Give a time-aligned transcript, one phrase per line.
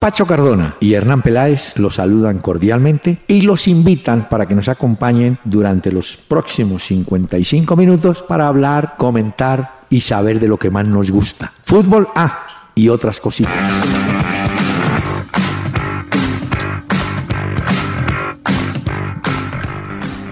[0.00, 5.40] Pacho Cardona y Hernán Peláez los saludan cordialmente y los invitan para que nos acompañen
[5.42, 11.10] durante los próximos 55 minutos para hablar, comentar y saber de lo que más nos
[11.10, 11.52] gusta.
[11.64, 13.52] Fútbol A y otras cositas.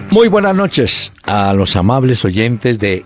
[0.09, 3.03] Muy buenas noches a los amables oyentes de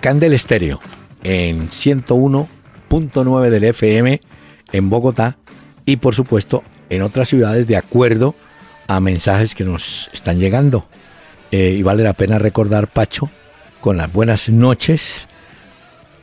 [0.00, 0.78] Candel Estéreo
[1.24, 4.20] en 101.9 del FM
[4.70, 5.38] en Bogotá
[5.86, 8.34] y por supuesto en otras ciudades de acuerdo
[8.86, 10.86] a mensajes que nos están llegando.
[11.50, 13.30] Eh, y vale la pena recordar, Pacho,
[13.80, 15.26] con las buenas noches,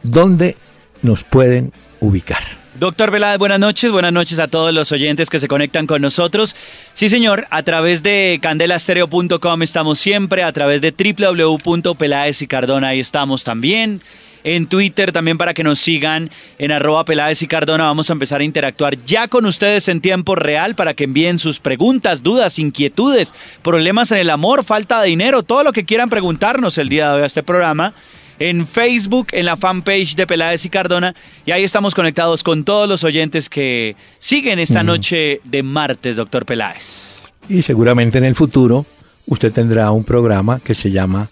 [0.04, 0.58] dónde
[1.02, 2.62] nos pueden ubicar.
[2.80, 6.56] Doctor Veláez, buenas noches, buenas noches a todos los oyentes que se conectan con nosotros.
[6.94, 13.00] Sí, señor, a través de candelastereo.com estamos siempre, a través de www.peláez y Cardona ahí
[13.00, 14.02] estamos también
[14.44, 17.86] en Twitter también para que nos sigan en arroba Peláez y Cardona.
[17.86, 21.60] Vamos a empezar a interactuar ya con ustedes en tiempo real para que envíen sus
[21.60, 26.78] preguntas, dudas, inquietudes, problemas en el amor, falta de dinero, todo lo que quieran preguntarnos
[26.78, 27.94] el día de hoy a este programa.
[28.40, 31.14] En Facebook, en la fanpage de Peláez y Cardona.
[31.46, 36.44] Y ahí estamos conectados con todos los oyentes que siguen esta noche de martes, doctor
[36.44, 37.22] Peláez.
[37.50, 38.88] Y seguramente en el futuro
[39.28, 41.30] usted tendrá un programa que se llama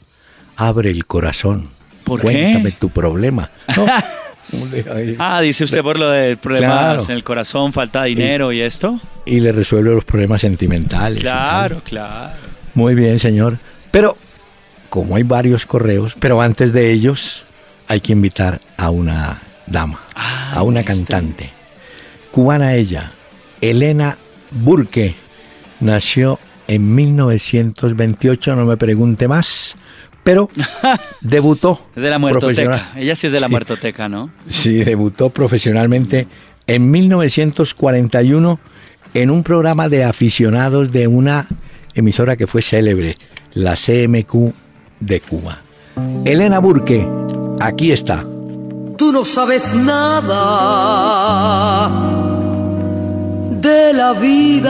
[0.55, 1.78] Abre el Corazón
[2.17, 3.49] Cuéntame tu problema.
[5.19, 8.99] ah, dice usted por lo del problema en el corazón, falta de dinero y, esto.
[9.25, 11.21] Y le resuelve los problemas sentimentales.
[11.21, 12.33] Claro, claro.
[12.73, 13.57] Muy bien, señor.
[13.91, 14.17] Pero,
[14.89, 17.43] como hay varios correos, pero antes de ellos
[17.87, 21.49] hay que invitar a una dama, ah, a una cantante.
[22.31, 23.11] Cubana ella,
[23.61, 24.17] Elena
[24.51, 25.15] Burke,
[25.79, 29.75] nació en 1928, no me pregunte más
[30.29, 30.47] pero
[31.21, 31.87] debutó.
[31.95, 32.91] Es de la muertoteca.
[32.95, 34.29] Ella sí es de la muertoteca, ¿no?
[34.47, 36.27] Sí, debutó profesionalmente
[36.67, 38.59] en 1941
[39.15, 41.47] en un programa de aficionados de una
[41.95, 43.17] emisora que fue célebre,
[43.55, 44.53] la CMQ
[44.99, 45.57] de Cuba.
[46.25, 47.07] Elena Burke,
[47.59, 48.23] aquí está.
[48.97, 50.29] Tú no sabes nada
[53.59, 54.69] de la vida.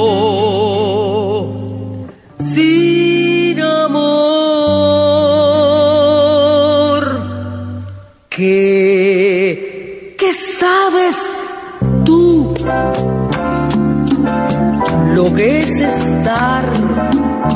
[16.31, 16.65] estar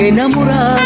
[0.00, 0.76] enamorada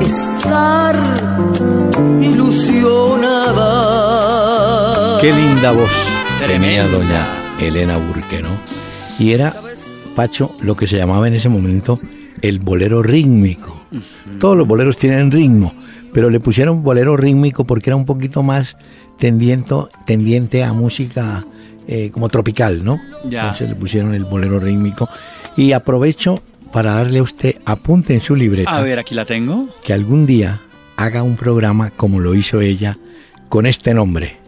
[0.00, 0.96] estar
[2.20, 5.20] ilusionada.
[5.20, 5.90] Qué linda voz
[6.46, 7.26] tenía doña
[7.58, 8.60] Elena Burke, ¿no?
[9.18, 9.54] Y era,
[10.14, 11.98] Pacho, lo que se llamaba en ese momento
[12.42, 13.82] el bolero rítmico.
[14.38, 15.72] Todos los boleros tienen ritmo,
[16.12, 18.76] pero le pusieron bolero rítmico porque era un poquito más
[19.18, 19.74] tendiente,
[20.06, 21.44] tendiente a música
[21.86, 22.98] eh, como tropical, ¿no?
[23.24, 25.08] Entonces le pusieron el bolero rítmico.
[25.56, 26.42] Y aprovecho
[26.72, 28.76] para darle a usted, apunte en su libreta.
[28.76, 29.68] A ver, aquí la tengo.
[29.84, 30.60] Que algún día
[30.96, 32.96] haga un programa como lo hizo ella,
[33.48, 34.38] con este nombre,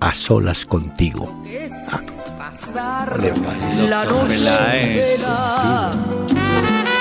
[0.00, 1.42] A Solas Contigo.
[1.92, 2.00] Ah.
[3.88, 4.38] la noche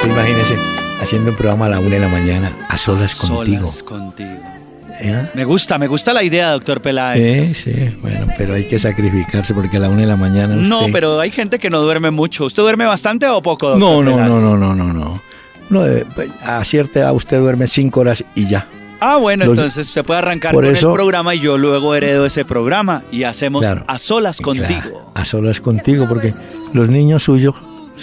[0.04, 0.56] Imagínese
[1.02, 3.72] haciendo un programa a la una de la mañana, A Solas, contigo.
[3.86, 4.61] contigo.
[5.02, 5.30] ¿Eh?
[5.34, 7.58] Me gusta, me gusta la idea, doctor Peláez.
[7.58, 10.56] Sí, sí, bueno, pero hay que sacrificarse porque a la una de la mañana.
[10.56, 12.46] No, pero hay gente que no duerme mucho.
[12.46, 15.22] ¿Usted duerme bastante o poco, doctor No, no, no, no, no, no, no.
[15.70, 16.06] no eh,
[16.44, 18.68] a cierta edad usted duerme cinco horas y ya.
[19.04, 23.02] Ah, bueno, entonces se puede arrancar con el programa y yo luego heredo ese programa
[23.12, 25.12] y hacemos a solas contigo.
[25.16, 26.32] a solas contigo, porque
[26.74, 27.56] los niños suyos,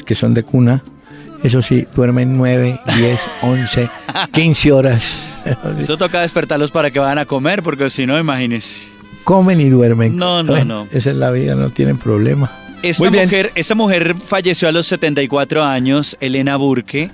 [0.04, 0.82] que son de cuna,
[1.44, 3.88] eso sí, duermen nueve, diez, once,
[4.32, 5.27] quince horas.
[5.78, 8.88] Eso toca despertarlos para que vayan a comer, porque si no, imagínense.
[9.24, 10.16] Comen y duermen.
[10.16, 10.88] No, no, no.
[10.90, 12.50] Esa es la vida, no tienen problema.
[12.82, 17.10] Esta mujer, esta mujer falleció a los 74 años, Elena Burke.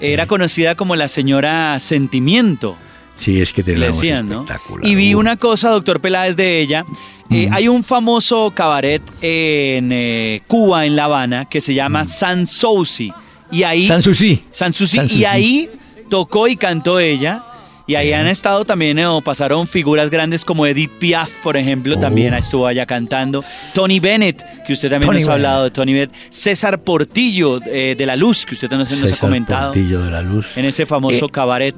[0.00, 2.76] Era conocida como la señora Sentimiento.
[3.16, 4.46] Sí, es que te decían, ¿no?
[4.82, 6.84] Y vi una cosa, doctor Peláez, de ella.
[7.30, 12.46] Eh, hay un famoso cabaret en eh, Cuba, en La Habana, que se llama San
[12.46, 13.12] Souci.
[13.50, 13.86] Y ahí.
[13.86, 14.44] San Souci.
[14.52, 15.00] San Souci.
[15.10, 15.68] Y ahí
[16.08, 17.44] tocó y cantó ella.
[17.88, 21.96] Y ahí han estado también, eh, o pasaron figuras grandes como Edith Piaf, por ejemplo,
[21.96, 21.98] Oh.
[21.98, 23.42] también estuvo allá cantando.
[23.74, 26.12] Tony Bennett, que usted también Tony nos ha hablado de Tony Bennett.
[26.28, 29.72] César Portillo, eh, de La Luz, que usted también nos ha comentado.
[29.72, 30.56] Portillo de la Luz.
[30.58, 31.74] En ese famoso Eh, cabaret.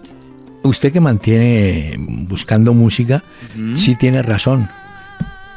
[0.65, 3.23] Usted que mantiene buscando música,
[3.77, 4.69] sí tiene razón.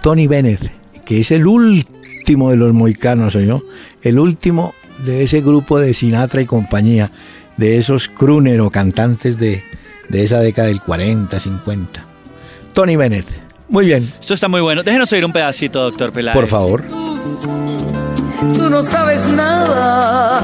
[0.01, 0.71] Tony Bennett,
[1.03, 3.63] que es el último de los moicanos, yo,
[4.03, 7.11] el último de ese grupo de Sinatra y compañía,
[7.57, 9.63] de esos crooner o cantantes de,
[10.09, 12.05] de esa década del 40, 50.
[12.73, 13.27] Tony Bennett.
[13.69, 14.83] Muy bien, Esto está muy bueno.
[14.83, 16.35] Déjenos oír un pedacito, doctor Peláez.
[16.35, 16.83] por favor.
[18.53, 20.41] Tú no sabes nada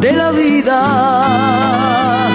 [0.00, 2.28] de la vida.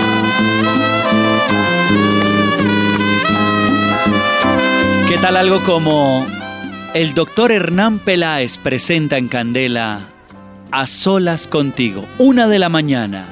[5.07, 6.25] ¿Qué tal algo como
[6.93, 10.01] el doctor Hernán Peláez presenta en Candela
[10.71, 13.25] A Solas Contigo, una de la mañana?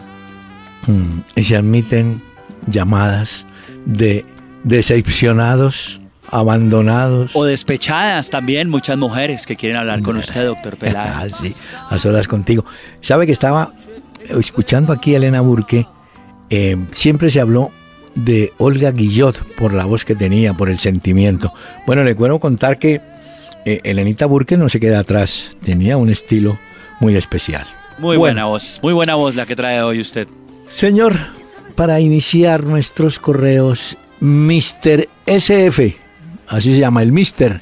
[0.87, 2.21] Mm, y se admiten
[2.67, 3.45] llamadas
[3.85, 4.25] de
[4.63, 7.31] decepcionados, abandonados.
[7.35, 11.33] O despechadas también, muchas mujeres que quieren hablar con usted, doctor Ah, Peláez.
[11.35, 11.53] sí,
[11.89, 12.65] a solas contigo.
[13.01, 13.73] ¿Sabe que estaba
[14.29, 15.87] escuchando aquí a Elena Burke?
[16.49, 17.71] eh, siempre se habló
[18.13, 21.51] de Olga Guillot por la voz que tenía, por el sentimiento.
[21.87, 23.01] Bueno, le puedo contar que
[23.65, 26.57] eh, Elenita Burke no se queda atrás, tenía un estilo
[26.99, 27.65] muy especial.
[27.97, 30.27] Muy Bueno, buena voz, muy buena voz la que trae hoy usted.
[30.67, 31.17] Señor,
[31.75, 35.07] para iniciar nuestros correos, Mr.
[35.25, 35.95] SF,
[36.47, 37.61] así se llama el Mister.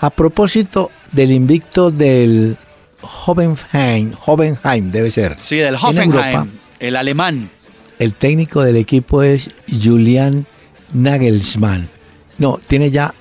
[0.00, 2.56] A propósito del invicto del
[3.02, 5.36] Hoffenheim, Hoffenheim debe ser.
[5.38, 7.50] Sí, del Europa, Hoffenheim, el alemán.
[7.98, 10.46] el técnico del equipo es Julian
[10.94, 11.90] Nagelsmann.
[12.38, 13.14] No, tiene ya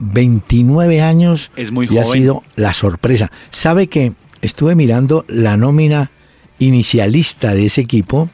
[0.00, 3.30] 29 años Es muy y ha sido la sorpresa.
[3.50, 4.12] ¿Sabe que
[4.42, 6.10] estuve mirando la nómina
[6.58, 8.30] inicialista de ese equipo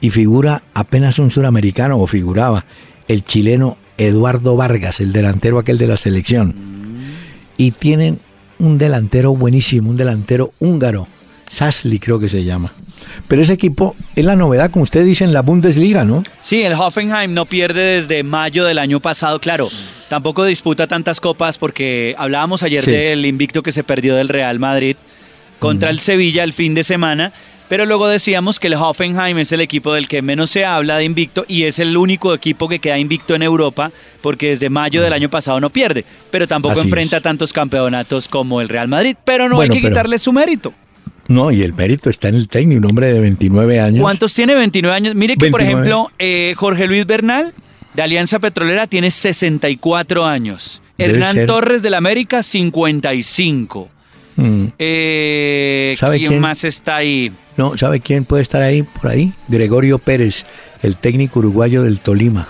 [0.00, 2.64] y figura apenas un suramericano o figuraba
[3.08, 6.54] el chileno Eduardo Vargas, el delantero aquel de la selección.
[7.56, 8.18] Y tienen
[8.58, 11.06] un delantero buenísimo, un delantero húngaro,
[11.48, 12.72] Sasli creo que se llama.
[13.28, 16.24] Pero ese equipo es la novedad, como usted dice, en la Bundesliga, ¿no?
[16.40, 19.40] Sí, el Hoffenheim no pierde desde mayo del año pasado.
[19.40, 19.68] Claro,
[20.08, 22.90] tampoco disputa tantas copas porque hablábamos ayer Sí.
[22.90, 24.96] del invicto que se perdió del Real Madrid
[25.58, 27.32] contra el Sevilla el fin de semana.
[27.68, 31.04] Pero luego decíamos que el Hoffenheim es el equipo del que menos se habla de
[31.04, 33.90] invicto y es el único equipo que queda invicto en Europa
[34.20, 37.22] porque desde mayo del año pasado no pierde, pero tampoco Así enfrenta es.
[37.22, 39.16] tantos campeonatos como el Real Madrid.
[39.24, 40.72] Pero no Bueno, hay que pero- quitarle su mérito.
[41.26, 44.02] No, y el mérito está en el técnico, un hombre de 29 años.
[44.02, 44.54] ¿Cuántos tiene?
[44.54, 45.14] 29 años.
[45.14, 45.88] Mire que, por 29.
[45.88, 47.54] ejemplo, eh, Jorge Luis Bernal,
[47.94, 50.82] de Alianza Petrolera, tiene 64 años.
[50.98, 51.46] Debe Hernán ser.
[51.46, 53.88] Torres, del América, 55.
[54.36, 54.66] Mm.
[54.78, 56.40] Eh, ¿Sabe ¿quién, quién?
[56.40, 57.30] más está ahí?
[57.56, 59.32] No, ¿sabe quién puede estar ahí por ahí?
[59.48, 60.44] Gregorio Pérez,
[60.82, 62.48] el técnico uruguayo del Tolima.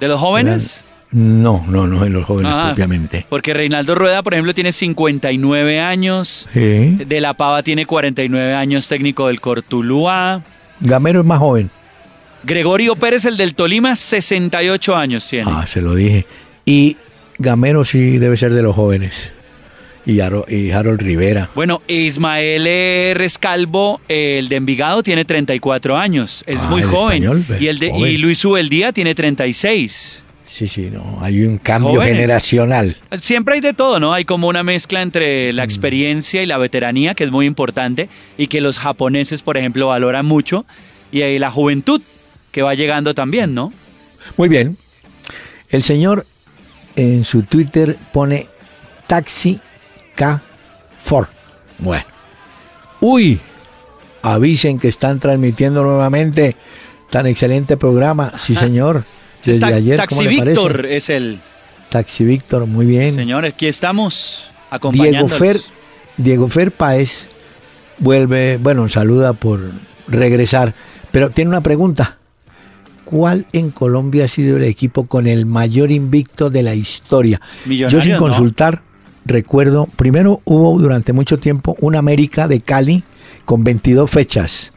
[0.00, 0.80] ¿De los jóvenes?
[1.12, 3.24] No, no, no en los jóvenes Ah, propiamente.
[3.28, 6.48] Porque Reinaldo Rueda, por ejemplo, tiene 59 años.
[6.52, 6.96] Sí.
[7.06, 10.42] De La Pava tiene 49 años, técnico del Cortuluá.
[10.80, 11.70] Gamero es más joven.
[12.42, 15.50] Gregorio Pérez, el del Tolima, 68 años tiene.
[15.50, 16.26] Ah, se lo dije.
[16.66, 16.96] Y
[17.38, 19.32] Gamero sí debe ser de los jóvenes.
[20.06, 21.48] Y, Aro- y Harold Rivera.
[21.54, 26.44] Bueno, Ismael Rescalvo, el de Envigado, tiene 34 años.
[26.46, 27.22] Es Ah, muy joven.
[27.24, 28.10] español, y, el de, joven.
[28.12, 30.20] y Luis Ubeldía tiene 36.
[30.46, 31.18] Sí, sí, no.
[31.20, 32.14] Hay un cambio Jóvenes.
[32.14, 32.96] generacional.
[33.22, 34.12] Siempre hay de todo, ¿no?
[34.12, 35.56] Hay como una mezcla entre Mm.
[35.56, 38.08] la experiencia y la veteranía, que es muy importante,
[38.38, 40.64] y que los japoneses, por ejemplo, valoran mucho,
[41.10, 42.02] y ahí la juventud,
[42.52, 43.72] que va llegando también, ¿no?
[44.36, 44.76] Muy bien.
[45.70, 46.24] El señor
[46.94, 48.46] en su Twitter pone
[49.08, 49.58] Taxi
[50.16, 51.26] K4.
[51.78, 52.04] Bueno.
[53.00, 53.40] Uy,
[54.22, 56.56] avisen que están transmitiendo nuevamente
[57.10, 58.32] tan excelente programa.
[58.38, 59.04] Sí, señor.
[59.44, 60.50] Desde Ta- ayer, Taxi ¿cómo le parece?
[60.60, 61.38] Víctor es el
[61.90, 63.14] Taxi Víctor, muy bien.
[63.14, 63.44] señor.
[63.44, 64.50] Aquí estamos
[64.92, 65.28] Diego.
[65.28, 65.60] Fer,
[66.16, 67.26] Diego Fer Páez
[67.98, 69.60] vuelve, bueno, saluda por
[70.08, 70.74] regresar,
[71.10, 72.16] pero tiene una pregunta.
[73.04, 77.38] ¿Cuál en Colombia ha sido el equipo con el mayor invicto de la historia?
[77.64, 78.18] Yo Millonarios, sin ¿no?
[79.24, 83.02] Recuerdo, primero hubo durante mucho tiempo un América de Cali
[83.44, 84.72] con 22 fechas,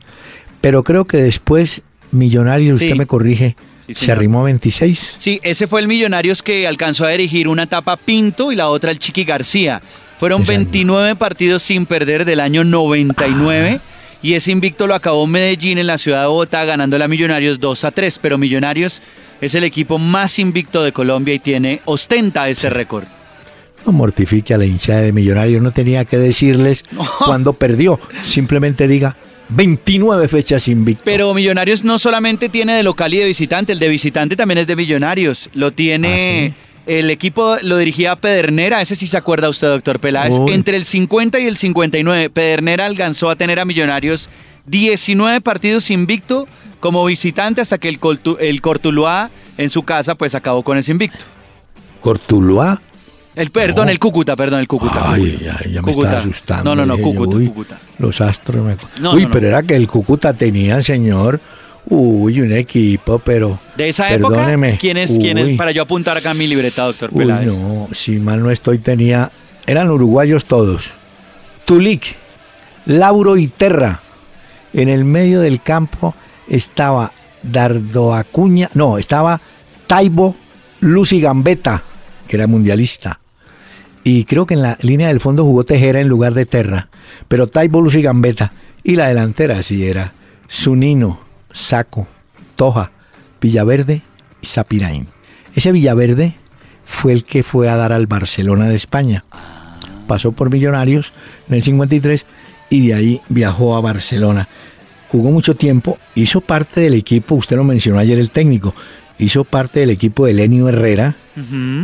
[0.61, 2.85] pero creo que después Millonarios, Sí.
[2.85, 5.15] usted me corrige, Sí, se arrimó a 26.
[5.17, 8.91] Sí, ese fue el Millonarios que alcanzó a dirigir una etapa Pinto y la otra
[8.91, 9.81] el Chiqui García.
[10.19, 10.59] Fueron Exacto.
[10.59, 13.79] 29 partidos sin perder del año 99
[14.23, 17.83] y ese invicto lo acabó Medellín en la ciudad de Bogotá ganando a Millonarios 2
[17.85, 19.01] a 3, pero Millonarios
[19.41, 23.05] es el equipo más invicto de Colombia y tiene ostenta ese récord.
[23.87, 26.83] No mortifique a la hinchada de Millonarios, no tenía que decirles
[27.25, 27.99] cuando perdió.
[28.21, 29.15] Simplemente diga,
[29.49, 31.03] 29 fechas invicto.
[31.05, 34.67] Pero Millonarios no solamente tiene de local y de visitante, el de visitante también es
[34.67, 35.49] de Millonarios.
[35.53, 40.35] Lo tiene ¿Ah, el equipo, lo dirigía Pedernera, ese sí se acuerda usted, doctor Peláez.
[40.37, 40.51] Uy.
[40.51, 44.29] Entre el 50 y el 59, Pedernera alcanzó a tener a Millonarios
[44.65, 46.45] 19 partidos invicto
[46.81, 50.91] como visitante hasta que el, Coltu- el Cortuluá en su casa pues acabó con ese
[50.91, 51.23] invicto.
[52.01, 52.81] Cortuluá.
[53.37, 53.91] El, perdón, No.
[53.91, 55.11] el Cúcuta, perdón, el Cúcuta.
[55.11, 56.07] Ay, ya, ya me Cúcuta.
[56.09, 56.63] está asustando.
[56.63, 57.77] No, no, no, Cúcuta, uy, Cúcuta.
[57.99, 58.75] Los astros me...
[58.99, 61.39] No, uy, no, pero era que el Cúcuta tenía, señor,
[61.85, 63.59] uy, un equipo, pero...
[63.75, 65.55] De esa perdóneme, época, ¿quién es, quién es?
[65.55, 67.45] Para yo apuntar acá en mi libreta, doctor Uy, Peláez.
[67.53, 69.31] no, si mal no estoy, tenía...
[69.67, 70.93] Eran uruguayos todos.
[71.65, 72.15] Tulic,
[72.85, 74.01] Lauro y Terra.
[74.73, 76.15] En el medio del campo
[76.49, 77.11] estaba
[77.43, 79.39] Dardo Acuña, no, estaba
[79.85, 80.35] Taibo
[80.79, 81.83] Lucy Gambetta,
[82.27, 83.19] que era mundialista.
[84.07, 86.87] Y creo que en la línea del fondo jugó Tejera en lugar de Terra.
[87.27, 88.53] Pero Taibo Lucy Gambetta.
[88.81, 90.13] Y la delantera sí era
[90.49, 91.19] Zunino,
[91.51, 92.07] Saco,
[92.55, 92.89] Toja,
[93.41, 94.01] Villaverde
[94.41, 95.07] y Sapirain.
[95.55, 96.35] Ese Villaverde
[96.85, 99.25] fue el que fue a dar al Barcelona de España.
[100.07, 101.11] Pasó por Millonarios
[101.49, 102.25] en el 53
[102.69, 104.47] y de ahí viajó a Barcelona.
[105.11, 108.73] Jugó mucho tiempo, hizo parte del equipo, usted lo mencionó ayer el técnico,
[109.19, 111.15] hizo parte del equipo de Lenio Herrera,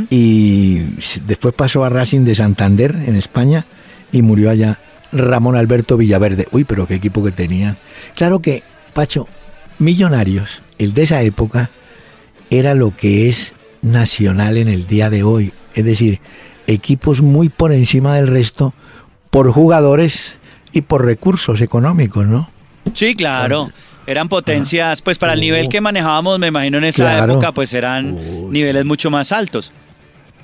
[0.10, 0.80] y
[1.26, 3.66] después pasó a Racing de Santander en España
[4.12, 4.80] y murió allá
[5.12, 6.48] Ramón Alberto Villaverde.
[6.52, 7.78] Uy, pero qué equipo que tenían.
[8.16, 8.64] Claro que,
[8.94, 9.28] Pacho,
[9.78, 11.70] Millonarios, el de esa época,
[12.50, 15.52] era lo que es nacional en el día de hoy.
[15.76, 16.20] Es decir,
[16.68, 18.74] equipos muy por encima del resto
[19.30, 20.34] por jugadores
[20.72, 22.50] y por recursos económicos, ¿no?
[22.94, 23.72] Sí, claro.
[24.06, 25.70] Eran potencias, pues para el nivel Oh.
[25.70, 27.34] que manejábamos, me imagino en esa Claro.
[27.34, 28.52] época, pues eran Uy.
[28.52, 29.72] niveles mucho más altos.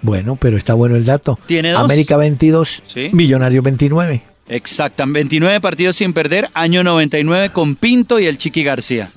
[0.02, 1.38] Bueno, pero está bueno el dato.
[1.46, 1.82] Tiene dos.
[1.82, 3.10] América 22, Sí.
[3.12, 4.24] Millonarios 29.
[4.48, 9.12] Exactamente, 29 partidos sin perder, año 99 con Pinto y el Chiqui García.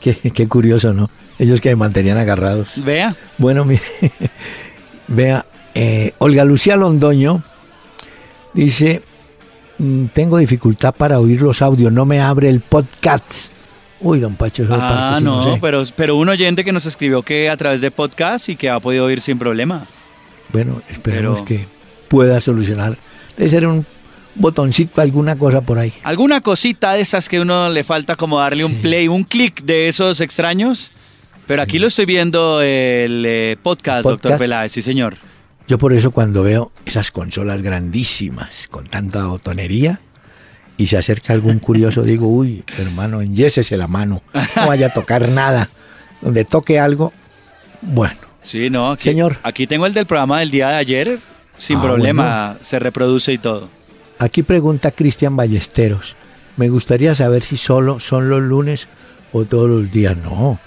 [0.00, 1.10] Qué, qué curioso, ¿no?
[1.38, 2.68] Ellos que me mantenían agarrados.
[2.76, 3.82] Vea, Bueno, mire,
[5.08, 7.42] vea, eh, Olga Lucía Londoño
[8.52, 9.02] dice,
[9.78, 13.52] "Mm, tengo dificultad para oír los audios, no me abre el podcast.
[14.04, 15.58] Uy, don Pacho, eso ah, sí no, sé.
[15.62, 18.78] pero, pero un oyente que nos escribió que a través de podcast y que ha
[18.78, 19.86] podido oír sin problema.
[20.52, 21.66] Bueno, esperemos pero- que
[22.08, 22.98] pueda solucionar.
[23.38, 23.86] Debe ser un
[24.34, 25.94] botoncito, alguna cosa por ahí.
[26.02, 29.88] ¿Alguna cosita de esas que uno le falta como darle un play, un clic de
[29.88, 30.92] esos extraños?
[31.46, 34.36] Pero aquí lo estoy viendo el eh, podcast, doctor.
[34.36, 35.16] Peláez, sí señor.
[35.66, 39.98] Yo por eso cuando veo esas consolas grandísimas, con tanta botonería,
[40.76, 44.22] y se acerca algún curioso, digo, uy, hermano, enyésese la mano,
[44.56, 45.68] no vaya a tocar nada.
[46.20, 47.12] Donde toque algo,
[47.82, 49.38] bueno, Sí, no, aquí, Señor.
[49.42, 51.18] Aquí tengo el del programa del día de ayer,
[51.56, 53.68] sin Ah, problema, se reproduce y todo.
[54.18, 56.14] Aquí pregunta Cristian Ballesteros.
[56.58, 58.86] Me gustaría saber si solo son los lunes
[59.32, 60.16] o todos los días.
[60.18, 60.58] No,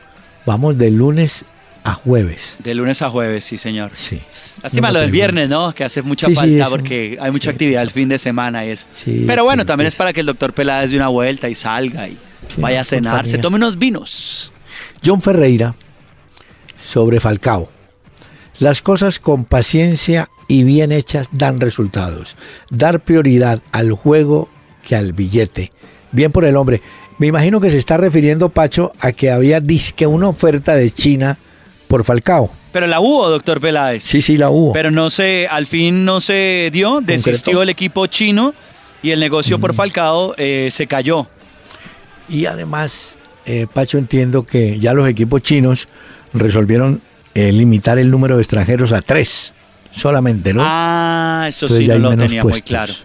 [0.46, 1.46] vamos de lunes
[1.88, 2.56] a jueves.
[2.60, 3.92] De lunes a jueves, sí, señor.
[3.96, 4.20] Sí.
[4.62, 5.74] Lástima No lo del viernes, ¿no?
[5.74, 8.72] Que hace mucha Sí, falta porque hay mucha Sí, actividad el fin de semana y
[8.72, 8.86] eso.
[9.26, 12.18] Pero bueno, también es para que el doctor Peláez dé una vuelta y salga y
[12.58, 14.52] vaya a cenar, se tome unos vinos.
[15.06, 15.76] John Ferreira
[16.92, 17.70] sobre Falcao.
[18.60, 22.36] Las cosas con paciencia y bien hechas dan resultados.
[22.70, 24.50] Dar prioridad al juego
[24.86, 25.72] que al billete.
[26.12, 26.82] Bien por el hombre.
[27.20, 31.38] Me imagino que se está refiriendo, Pacho, a que había disque una oferta de China
[31.88, 32.52] por Falcao.
[32.72, 34.04] Pero la hubo, doctor Peláez.
[34.04, 34.74] Sí, sí, la hubo.
[34.74, 38.54] Pero no se, al fin no se dio, desistió el equipo chino
[39.02, 39.62] y el negocio Mm.
[39.62, 41.28] por Falcao eh, se cayó.
[42.30, 43.16] Y además,
[43.46, 45.88] eh, Pacho, entiendo que ya los equipos chinos
[46.34, 47.02] resolvieron
[47.34, 49.54] eh, limitar el número de extranjeros a tres
[49.92, 50.62] solamente, ¿no?
[50.66, 52.94] Ah, eso Entonces sí no lo tenía muy claro.
[52.94, 53.00] Sí,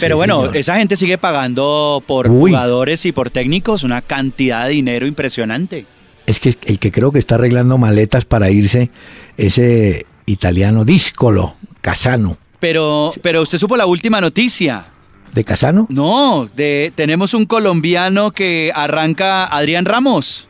[0.00, 0.56] Pero bueno, señor.
[0.58, 2.50] esa gente sigue pagando por Uy.
[2.50, 5.86] jugadores y por técnicos una cantidad de dinero impresionante.
[6.26, 8.90] Es que el que creo que está arreglando maletas para irse,
[9.36, 12.36] ese italiano Díscolo, Casano.
[12.58, 14.86] Pero, pero usted supo la última noticia.
[15.34, 15.86] ¿De Casano?
[15.90, 20.48] No, de, tenemos un colombiano que arranca Adrián Ramos.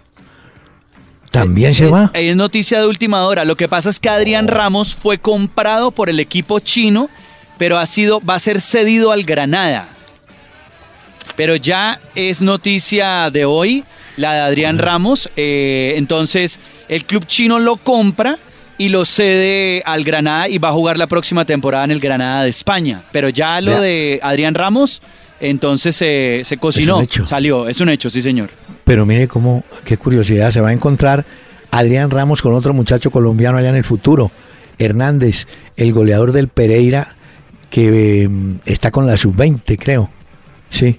[1.30, 2.10] ¿También se Eh, va?
[2.14, 3.44] Es noticia de última hora.
[3.44, 7.10] Lo que pasa es que Adrián Ramos fue comprado por el equipo chino,
[7.58, 9.88] pero ha sido, va a ser cedido al Granada.
[11.34, 13.84] Pero ya es noticia de hoy,
[14.16, 15.30] la de Adrián Ramos.
[15.36, 16.58] eh, entonces,
[16.88, 18.38] el club chino lo compra
[18.78, 22.42] y lo cede al Granada y va a jugar la próxima temporada en el Granada
[22.44, 23.02] de España.
[23.12, 25.00] Pero ya lo de Adrián Ramos,
[25.40, 27.68] entonces se se cocinó, salió.
[27.68, 28.50] Es un hecho, sí, señor.
[28.84, 31.24] Pero mire cómo, qué curiosidad, se va a encontrar
[31.70, 34.30] Adrián Ramos con otro muchacho colombiano allá en el futuro,
[34.78, 35.46] Hernández,
[35.76, 37.16] el goleador del Pereira,
[37.70, 38.28] que eh,
[38.66, 40.10] está con la sub-20, creo.
[40.70, 40.98] Sí.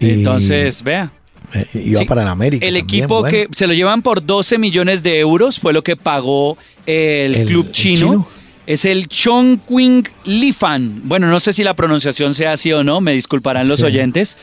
[0.00, 1.12] Y- Entonces, vea.
[1.54, 2.66] Eh, iba Sí, para la América.
[2.66, 3.30] El también, equipo bueno.
[3.30, 7.46] que se lo llevan por 12 millones de euros fue lo que pagó el, El-
[7.46, 7.96] club el chino.
[8.10, 8.28] chino.
[8.66, 11.00] Es el Chongqing Lifan.
[11.04, 13.86] Bueno, no sé si la pronunciación sea así o no, me disculparán los Sí.
[13.86, 14.36] oyentes.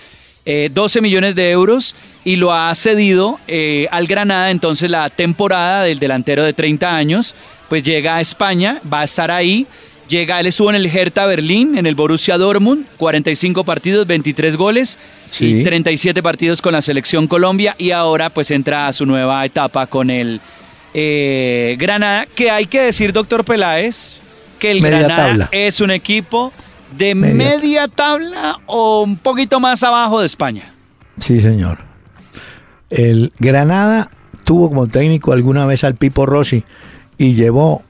[0.48, 4.50] Eh, 12 millones de euros y lo ha cedido eh, al Granada.
[4.52, 7.36] Entonces la temporada del delantero de 30 años,
[7.70, 9.68] pues llega a España, va a estar ahí.
[10.08, 15.00] Llega, él estuvo en el Hertha Berlín, en el Borussia Dortmund, 45 partidos, 23 goles
[15.32, 15.64] y Sí.
[15.64, 20.10] 37 partidos con la selección Colombia y ahora pues entra a su nueva etapa con
[20.12, 20.42] el
[20.94, 24.18] eh, Granada, que hay que decir, doctor Peláez,
[24.60, 25.50] que el Media Granada tabla.
[25.52, 26.54] es un equipo
[26.98, 30.64] de Media- media tabla o un poquito más abajo de España.
[31.20, 31.80] Sí, señor.
[32.90, 34.10] El Granada
[34.44, 36.64] tuvo como técnico alguna vez al Pipo Rossi
[37.18, 37.84] y llevó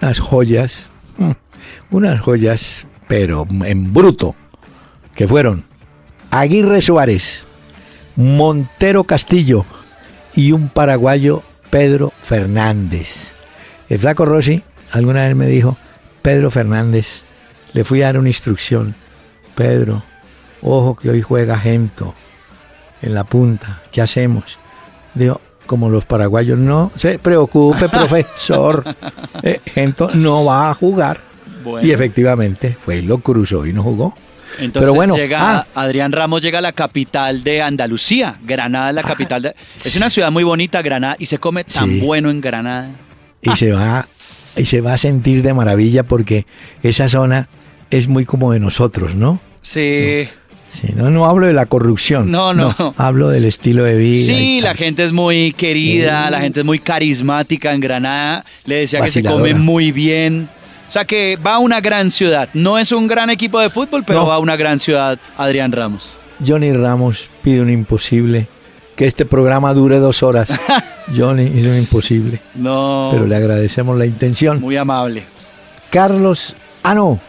[0.00, 0.78] unas joyas,
[1.90, 4.34] unas joyas, pero en bruto,
[5.14, 5.64] que fueron
[6.30, 7.42] Aguirre Suárez,
[8.16, 9.64] Montero Castillo
[10.34, 13.32] y un paraguayo, Pedro Fernández.
[13.88, 15.76] El flaco Rossi alguna vez me dijo,
[16.22, 17.22] Pedro Fernández,
[17.72, 18.94] le fui a dar una instrucción.
[19.54, 20.02] Pedro,
[20.62, 22.14] ojo que hoy juega Gento
[23.02, 23.82] en la punta.
[23.92, 24.58] ¿Qué hacemos?
[25.14, 28.84] Digo, como los paraguayos, no se preocupe, profesor.
[29.42, 31.20] Eh, Gento no va a jugar.
[31.70, 31.86] Bueno.
[31.86, 34.14] Y efectivamente, fue y lo cruzó y no jugó.
[34.58, 35.66] Entonces Pero bueno, llega ah.
[35.74, 39.54] Adrián Ramos llega a la capital de Andalucía, Granada es la capital de,
[39.84, 42.00] es una ciudad muy bonita Granada y se come tan Sí.
[42.00, 42.90] bueno en Granada.
[43.42, 44.06] y se va
[44.56, 46.46] y se va a sentir de maravilla porque
[46.82, 47.48] esa zona
[47.90, 49.40] es muy como de nosotros, ¿no?
[49.60, 50.28] Sí.
[50.72, 52.30] Sí, no, no hablo de la corrupción.
[52.30, 52.74] No, no.
[52.98, 54.26] hablo del estilo de vida.
[54.26, 58.44] Sí, la gente es muy querida, la gente es muy carismática en Granada.
[58.64, 60.48] Le decía que se come muy bien.
[60.88, 62.48] O sea que va a una gran ciudad.
[62.54, 64.26] No es un gran equipo de fútbol, pero No.
[64.26, 66.10] va a una gran ciudad, Adrián Ramos.
[66.46, 68.46] Johnny Ramos pide un imposible.
[68.94, 70.48] Que este programa dure dos horas.
[71.16, 72.40] Johnny hizo un imposible.
[72.54, 74.60] No, Pero le agradecemos la intención.
[74.60, 75.22] muy amable.
[75.90, 77.20] Carlos, ah no,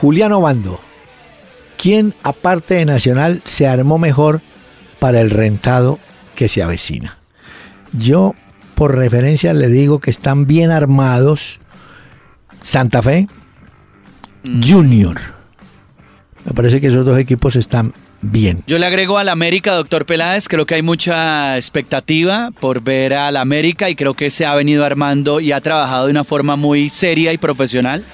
[0.00, 0.80] Juliano Bando.
[1.76, 4.40] ¿Quién aparte de Nacional se armó mejor
[4.98, 5.98] para el rentado
[6.34, 7.18] que se avecina?
[7.92, 8.34] Yo,
[8.74, 11.60] por referencia, le digo que están bien armados
[12.64, 13.28] Santa Fe,
[14.62, 15.20] Junior.
[16.44, 18.62] Me parece que esos dos equipos están bien.
[18.66, 23.36] Yo le agrego al América, doctor Peláez, creo que hay mucha expectativa por ver al
[23.36, 26.88] América y creo que se ha venido armando y ha trabajado de una forma muy
[26.90, 28.04] seria y profesional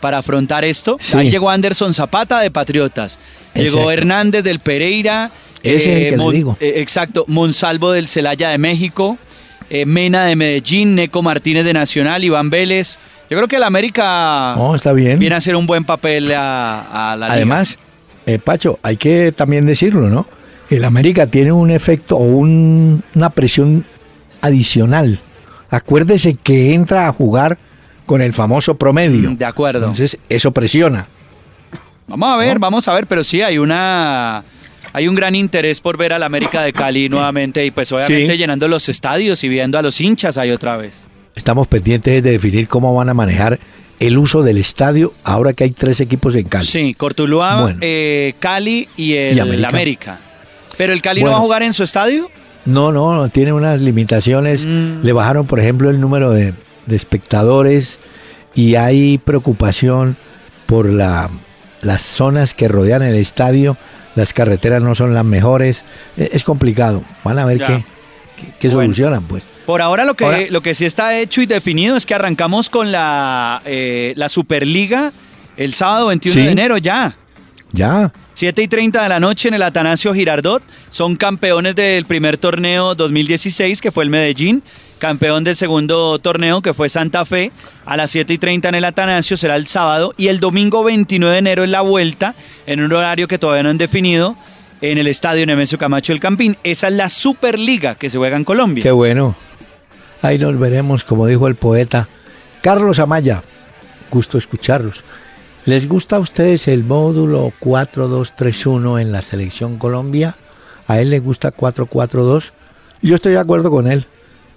[0.00, 0.98] para afrontar esto.
[1.00, 1.16] Sí.
[1.16, 3.18] Ahí llegó Anderson Zapata de Patriotas,
[3.54, 3.90] llegó Exacto.
[3.90, 5.30] Hernández del Pereira,
[5.62, 6.56] Ese es el que le digo.
[6.60, 9.16] eh, exacto, Monsalvo del Celaya de México,
[9.70, 12.98] eh, Mena de Medellín, Neco Martínez de Nacional, Iván Vélez.
[13.30, 15.18] Yo creo que el América No, está bien.
[15.18, 17.34] viene a hacer un buen papel a, a la liga.
[17.36, 17.76] Además,
[18.26, 20.26] eh, Pacho, hay que también decirlo, ¿no?
[20.70, 23.84] El América tiene un efecto o un- una presión
[24.40, 25.20] adicional.
[25.70, 27.58] Acuérdese que entra a jugar
[28.06, 29.34] con el famoso promedio.
[29.34, 29.80] De acuerdo.
[29.80, 31.08] Entonces, eso presiona.
[32.06, 32.60] Vamos a ver, ¿No?
[32.60, 34.44] vamos a ver, pero sí hay una
[34.98, 38.38] hay un gran interés por ver al América de Cali nuevamente y pues obviamente Sí.
[38.38, 40.92] llenando los estadios y viendo a los hinchas ahí otra vez.
[41.36, 43.60] Estamos pendientes de definir cómo van a manejar
[44.00, 46.66] el uso del estadio ahora que hay tres equipos en Cali.
[46.66, 47.78] Sí, Cortuluá, Bueno.
[47.80, 49.68] eh, Cali y el Y América.
[49.68, 50.18] América.
[50.76, 52.28] Pero el Cali no va a jugar en su estadio.
[52.64, 54.64] No, no, no, tiene unas limitaciones.
[54.64, 55.02] Mm.
[55.04, 56.54] Le bajaron, por ejemplo, el número de,
[56.86, 57.98] de espectadores
[58.54, 60.16] y hay preocupación
[60.66, 61.30] por la,
[61.82, 63.76] las zonas que rodean el estadio.
[64.18, 65.84] Las carreteras no son las mejores.
[66.16, 67.02] Eh, Es complicado.
[67.24, 67.84] Van a ver qué,
[68.58, 68.82] qué, Bueno.
[68.92, 69.44] solucionan, pues.
[69.64, 72.68] Por ahora lo que, Ahora- lo que sí está hecho y definido es que arrancamos
[72.68, 75.12] con la, eh, la Superliga
[75.56, 76.42] el sábado 21 Sí.
[76.46, 77.14] de enero ya.
[77.72, 78.10] Ya.
[78.34, 80.62] 7 y 30 de la noche en el Atanasio Girardot.
[80.90, 84.62] Son campeones del primer torneo 2016, que fue el Medellín.
[84.98, 87.50] Campeón del segundo torneo, que fue Santa Fe.
[87.86, 90.14] A las 7 y 30 en el Atanasio será el sábado.
[90.16, 92.34] Y el domingo 29 de enero en la vuelta,
[92.66, 94.36] en un horario que todavía no han definido,
[94.80, 96.56] en el estadio Nemesio Camacho del Campín.
[96.64, 98.82] Esa es la Superliga que se juega en Colombia.
[98.82, 99.34] Qué bueno.
[100.20, 102.08] Ahí nos veremos, como dijo el poeta.
[102.60, 103.42] Carlos Amaya,
[104.10, 105.04] gusto escucharlos.
[105.64, 110.36] ¿Les gusta a ustedes el módulo 4-2-3-1 en la selección Colombia?
[110.86, 112.52] ¿A él le gusta 4-4-2?
[113.02, 114.06] Yo estoy de acuerdo con él.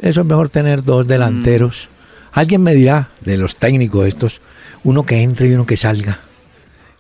[0.02, 1.88] Eso es mejor tener dos delanteros.
[2.34, 4.42] Alguien me dirá, de los técnicos estos,
[4.84, 6.20] uno que entre y uno que salga.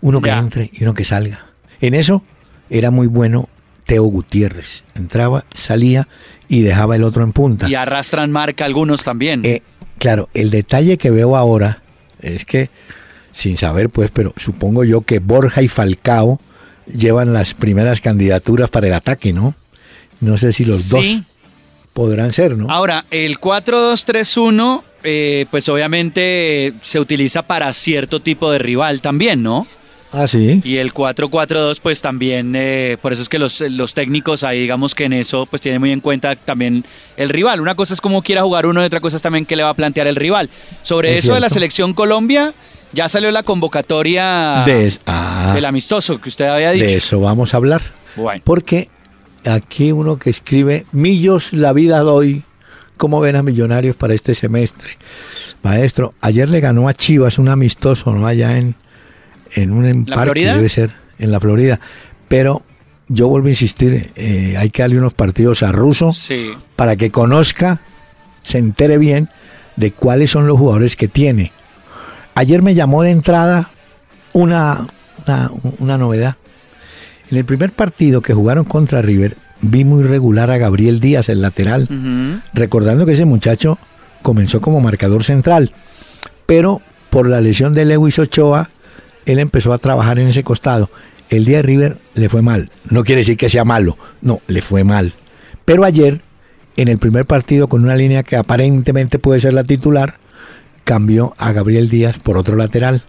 [0.01, 0.37] Uno que Ya.
[0.39, 1.45] entre y uno que salga.
[1.79, 2.23] En eso
[2.69, 3.49] era muy bueno
[3.85, 4.83] Teo Gutiérrez.
[4.95, 6.07] Entraba, salía
[6.47, 7.67] y dejaba el otro en punta.
[7.69, 9.43] Y arrastran marca algunos también.
[9.45, 9.61] Eh,
[9.97, 11.81] claro, el detalle que veo ahora
[12.21, 12.69] es que,
[13.33, 16.39] sin saber pues, pero supongo yo que Borja y Falcao
[16.93, 19.55] llevan las primeras candidaturas para el ataque, ¿no?
[20.19, 20.89] No sé si los Sí.
[20.89, 21.23] dos
[21.93, 22.69] podrán ser, ¿no?
[22.71, 29.67] Ahora, el 4-2-3-1, eh, pues obviamente se utiliza para cierto tipo de rival también, ¿no?
[30.13, 30.61] Ah, sí.
[30.65, 34.93] Y el 4-4-2, pues también, eh, por eso es que los, los técnicos ahí, digamos
[34.93, 36.83] que en eso, pues tienen muy en cuenta también
[37.15, 37.61] el rival.
[37.61, 39.69] Una cosa es cómo quiera jugar uno y otra cosa es también qué le va
[39.69, 40.49] a plantear el rival.
[40.81, 42.53] Sobre Es eso de la selección Colombia,
[42.91, 46.85] ya salió la convocatoria De, ah, del amistoso que usted había dicho.
[46.87, 47.81] de eso vamos a hablar.
[48.17, 48.89] Bueno, Porque
[49.45, 52.43] aquí uno que escribe, Millos, la vida doy.
[52.97, 54.97] ¿Cómo ven a Millonarios para este semestre?
[55.63, 58.27] Maestro, ayer le ganó a Chivas un amistoso, ¿no?
[58.27, 58.75] Allá en,
[59.55, 60.55] en un ¿La parque, Florida?
[60.55, 61.79] debe ser, en la Florida.
[62.27, 62.63] Pero
[63.07, 66.51] yo vuelvo a insistir, eh, hay que darle unos partidos a Russo sí.
[66.75, 67.81] para que conozca,
[68.43, 69.29] se entere bien
[69.75, 71.51] de cuáles son los jugadores que tiene.
[72.35, 73.71] Ayer me llamó de entrada
[74.33, 74.87] una,
[75.25, 76.35] una, una novedad.
[77.31, 81.41] En el primer partido que jugaron contra River, vi muy regular a Gabriel Díaz, el
[81.41, 81.87] lateral,
[82.53, 83.79] recordando que ese muchacho
[84.21, 85.71] comenzó como marcador central,
[86.45, 88.69] pero por la lesión de Lewis Ochoa,
[89.25, 90.89] él empezó a trabajar en ese costado.
[91.29, 92.69] El día de River le fue mal.
[92.89, 95.13] No quiere decir que sea malo, no, le fue mal.
[95.63, 96.21] Pero ayer,
[96.75, 100.15] en el primer partido, con una línea que aparentemente puede ser la titular,
[100.83, 103.05] cambió a Gabriel Díaz por otro lateral.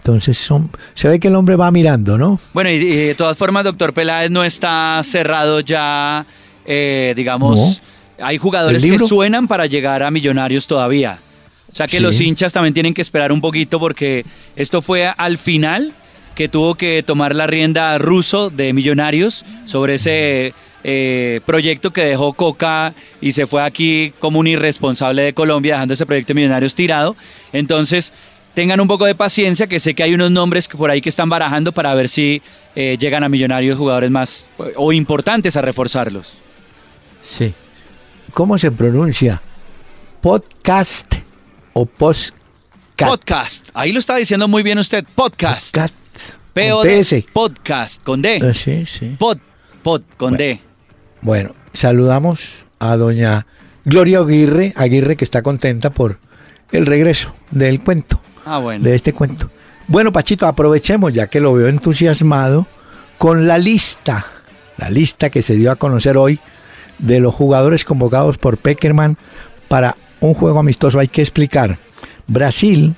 [0.00, 2.40] Entonces son, se ve que el hombre va mirando, ¿no?
[2.54, 6.24] Bueno, y, y de todas formas, doctor Peláez no está cerrado ya,
[6.64, 7.82] eh, digamos,
[8.18, 11.18] hay jugadores ¿El que suenan para llegar a millonarios todavía.
[11.72, 12.02] O sea que Sí.
[12.02, 14.24] los hinchas también tienen que esperar un poquito porque
[14.56, 15.92] esto fue al final
[16.34, 22.32] que tuvo que tomar la rienda ruso de millonarios sobre ese eh, proyecto que dejó
[22.32, 26.74] Coca y se fue aquí como un irresponsable de Colombia dejando ese proyecto de millonarios
[26.74, 27.16] tirado.
[27.52, 28.12] Entonces,
[28.54, 31.08] tengan un poco de paciencia, que sé que hay unos nombres que por ahí que
[31.08, 32.42] están barajando para ver si
[32.74, 36.32] eh, llegan a millonarios jugadores más o importantes a reforzarlos.
[37.22, 37.54] Sí.
[38.32, 39.40] ¿Cómo se pronuncia?
[40.20, 41.12] ¿Podcast
[41.72, 43.08] o postcat?
[43.08, 43.68] Podcast.
[43.74, 45.04] Ahí lo está diciendo muy bien usted.
[45.14, 45.74] Podcast.
[45.74, 45.94] Podcast.
[46.54, 46.82] Con.
[46.82, 47.24] TS.
[47.32, 48.40] Podcast con D.
[48.42, 49.16] Ah, Sí, sí.
[49.18, 49.38] Pod.
[49.82, 50.60] Pod con D.
[51.22, 53.46] Bueno, saludamos a doña
[53.84, 56.18] Gloria Aguirre, Aguirre que está contenta por
[56.72, 58.84] el regreso del cuento, Ah, bueno.
[58.84, 59.50] de este cuento.
[59.86, 62.66] Bueno, Pachito, aprovechemos ya que lo veo entusiasmado
[63.18, 64.24] con la lista,
[64.78, 66.38] la lista que se dio a conocer hoy
[66.98, 69.16] de los jugadores convocados por Peckerman
[69.68, 70.98] para un juego amistoso.
[71.00, 71.78] Hay que explicar.
[72.26, 72.94] Brasil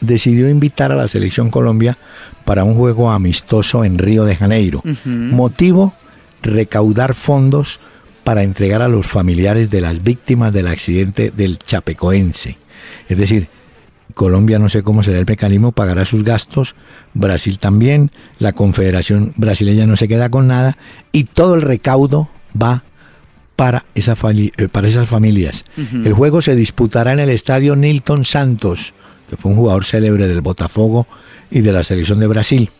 [0.00, 1.98] decidió invitar a la selección Colombia
[2.44, 4.82] para un juego amistoso en Río de Janeiro.
[5.04, 5.92] Motivo,
[6.42, 7.80] recaudar fondos
[8.24, 12.56] para entregar a los familiares de las víctimas del accidente del Chapecoense.
[13.10, 13.48] Es decir,
[14.14, 16.76] Colombia no sé cómo será el mecanismo, pagará sus gastos,
[17.12, 20.78] Brasil también, la Confederación Brasileña no se queda con nada
[21.10, 22.84] y todo el recaudo va
[23.56, 25.64] para, esa eh, para esas familias.
[25.76, 28.94] El juego se disputará en el estadio Nilton Santos,
[29.28, 31.08] que fue un jugador célebre del Botafogo
[31.50, 32.70] y de la selección de Brasil.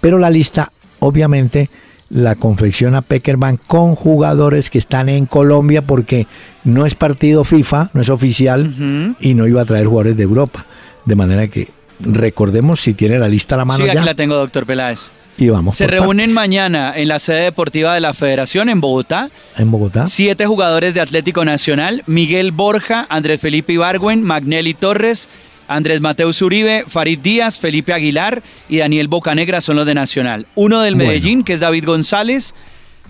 [0.00, 1.68] Pero la lista, obviamente,
[2.10, 6.26] la confecciona Peckerman con jugadores que están en Colombia porque
[6.64, 10.66] no es partido FIFA, no es oficial y no iba a traer jugadores de Europa.
[11.04, 11.68] De manera que
[12.00, 15.10] recordemos si tiene la lista a la mano Sí, aquí ya la tengo, doctor Peláez.
[15.38, 19.70] y vamos Se reúnen mañana en la sede deportiva de la Federación en Bogotá en
[19.70, 20.06] Bogotá.
[20.06, 25.28] siete jugadores de Atlético Nacional, Miguel Borja, Andrés Felipe Ibargüen, Magnelli Torres,
[25.70, 30.46] Andrés Mateus Uribe, Farid Díaz, Felipe Aguilar y Daniel Bocanegra son los de Nacional.
[30.56, 31.10] Uno del Bueno.
[31.10, 32.54] Medellín, que es David González.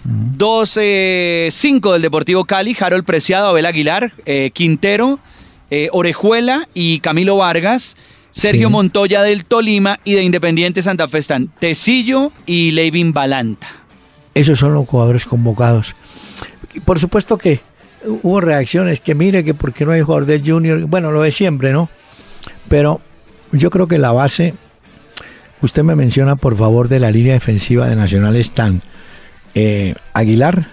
[0.05, 5.19] Dos, eh, cinco del Deportivo Cali, Harold Preciado, Abel Aguilar, eh, Quintero,
[5.71, 7.97] eh, Orejuela y Camilo Vargas.
[8.31, 8.73] Sergio Sí.
[8.73, 13.69] Montoya del Tolima y de Independiente Santa Fe están Tecillo y Leivin Balanta.
[14.35, 15.95] Esos son los jugadores convocados.
[16.85, 17.61] Por supuesto que
[18.23, 21.73] hubo reacciones, que mire que porque no hay jugador de Junior, bueno, lo de siempre,
[21.73, 21.89] ¿no?
[22.71, 23.01] Pero
[23.51, 24.55] yo creo que la base,
[25.61, 28.81] usted me menciona por favor de la línea defensiva de Nacional están
[29.57, 30.69] eh, Aguilar,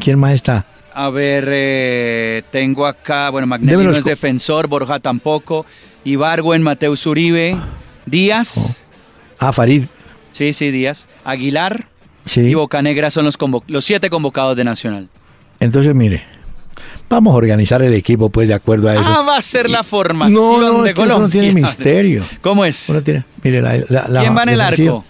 [0.00, 0.66] ¿quién más está?
[0.92, 5.66] A ver, eh, tengo acá, bueno, Magnelli Démelos no es defensor, Borja tampoco,
[6.02, 7.56] Ibargüen, Mateus Uribe,
[8.06, 8.74] Díaz, Oh.
[9.38, 9.84] Ah, Farid,
[10.32, 11.86] sí, sí, Díaz, Aguilar
[12.26, 12.40] sí.
[12.40, 13.38] y Bocanegra son los,
[13.68, 15.08] los siete convocados de Nacional.
[15.60, 16.24] Entonces, mire,
[17.10, 19.02] vamos a organizar el equipo pues de acuerdo a eso.
[19.04, 21.26] Ah, va a ser la formación no, no, de es que eso Colombia.
[21.26, 22.24] no tiene misterio.
[22.40, 22.88] ¿Cómo es?
[22.88, 25.04] Uno tiene- mire, la- la- la ¿Quién va en el arco?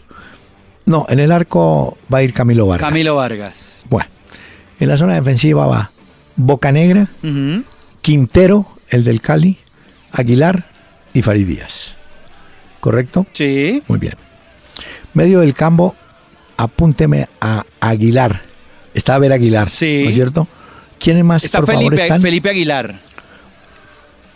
[0.87, 2.89] No, en el arco va a ir Camilo Vargas.
[2.89, 3.85] Camilo Vargas.
[3.89, 4.09] Bueno,
[4.81, 5.91] en la zona defensiva va
[6.35, 7.07] Bocanegra.
[8.01, 9.59] Quintero, el del Cali,
[10.13, 10.65] Aguilar
[11.13, 11.93] y Farid Díaz.
[12.81, 13.27] ¿Correcto?
[13.33, 13.83] Sí.
[13.89, 14.15] Muy bien.
[15.13, 15.95] Medio del campo,
[16.57, 18.41] apúnteme a Aguilar.
[18.95, 20.01] Está Abel Aguilar, Sí.
[20.05, 20.49] ¿no es cierto?
[21.01, 22.21] ¿Quiénes más, Está por favor, Felipe, están?
[22.21, 23.01] Felipe Aguilar.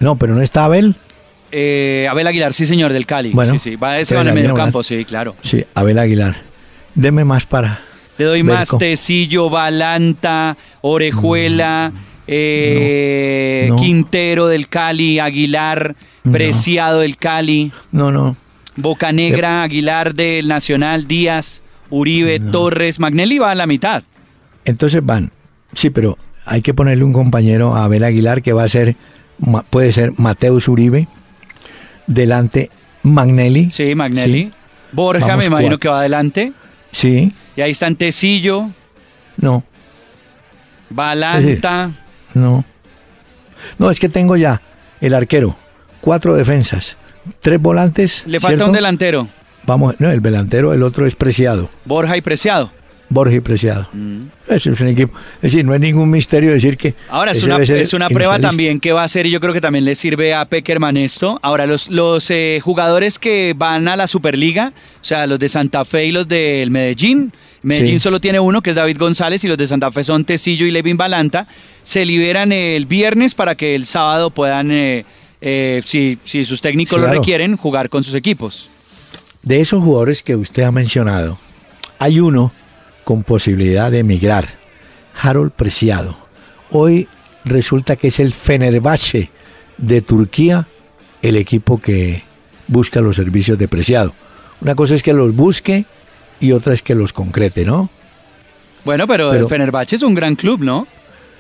[0.01, 0.97] No, pero no está Abel.
[1.53, 3.31] Eh, Abel Aguilar, sí señor, del Cali.
[3.31, 3.77] Bueno, sí, sí.
[3.77, 5.37] Va, va en el medio campo, sí, claro.
[5.43, 6.37] Sí, Abel Aguilar.
[6.95, 7.81] Deme más para...
[8.17, 8.71] Le doy más.
[8.79, 11.93] Tecillo, Balanta, Orejuela,
[12.27, 13.83] eh, No, no.
[13.83, 16.33] Quintero del Cali, Aguilar, No.
[16.33, 18.37] Preciado del Cali, No, no.
[18.77, 24.03] Bocanegra, Aguilar del Nacional, Díaz, Uribe, Torres, Magnelli va a la mitad.
[24.65, 25.31] Entonces van.
[25.75, 28.97] Sí, pero hay que ponerle un compañero a Abel Aguilar que va a ser,
[29.71, 31.09] puede ser Mateus Uribe,
[32.07, 32.71] delante
[33.03, 33.71] Magnelli.
[33.71, 34.45] Sí, Magnelli.
[34.45, 34.53] Sí.
[34.93, 35.79] Borja, Vamos me imagino cuatro.
[35.81, 36.53] que va adelante.
[36.93, 38.71] Sí, Y ahí están Tecillo,
[39.37, 39.65] no,
[40.91, 41.91] Balanta.
[42.35, 42.65] no.
[43.79, 44.61] No, es que tengo ya
[45.01, 45.57] el arquero,
[46.01, 46.97] cuatro defensas,
[47.41, 48.23] tres volantes.
[48.27, 48.67] Le falta ¿cierto?
[48.67, 49.29] un delantero,
[49.67, 52.71] Vamos, no, el delantero, el otro es Preciado, Borja y Preciado.
[53.15, 53.89] Borja y Preciado.
[53.93, 54.25] Mm.
[54.49, 55.17] Es un equipo.
[55.37, 56.95] Es decir, no es ningún misterio decir que.
[57.09, 59.55] Ahora es una, ser es una prueba también que va a hacer y yo creo
[59.55, 61.39] que también le sirve a Peckerman esto.
[61.41, 65.85] Ahora los, los eh, jugadores que van a la Superliga, o sea, los de Santa
[65.85, 68.01] Fe y los del Medellín, Medellín Sí.
[68.01, 70.71] solo tiene uno que es David González y los de Santa Fe son Tecillo y
[70.71, 71.47] Levin Balanta,
[71.83, 75.05] se liberan el viernes para que el sábado puedan, eh,
[75.41, 78.69] eh, si, si sus técnicos lo requieren, jugar con sus equipos.
[79.43, 81.39] De esos jugadores que usted ha mencionado,
[81.99, 82.53] hay uno
[83.05, 84.49] con posibilidad de emigrar,
[85.21, 86.17] Harold Preciado.
[86.71, 87.09] Hoy
[87.45, 89.31] resulta que es el Fenerbahce
[89.79, 90.67] de Turquía,
[91.23, 92.23] el equipo que
[92.67, 94.13] busca los servicios de Preciado.
[94.61, 95.85] Una cosa es que los busque
[96.41, 97.91] y otra es que los concrete, ¿no?
[98.85, 100.87] Bueno, pero, Pero- el Fenerbahce es un gran club, ¿no?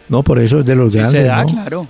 [0.09, 1.47] No, por eso es de los grandes, se da, ¿no?
[1.51, 1.89] claro.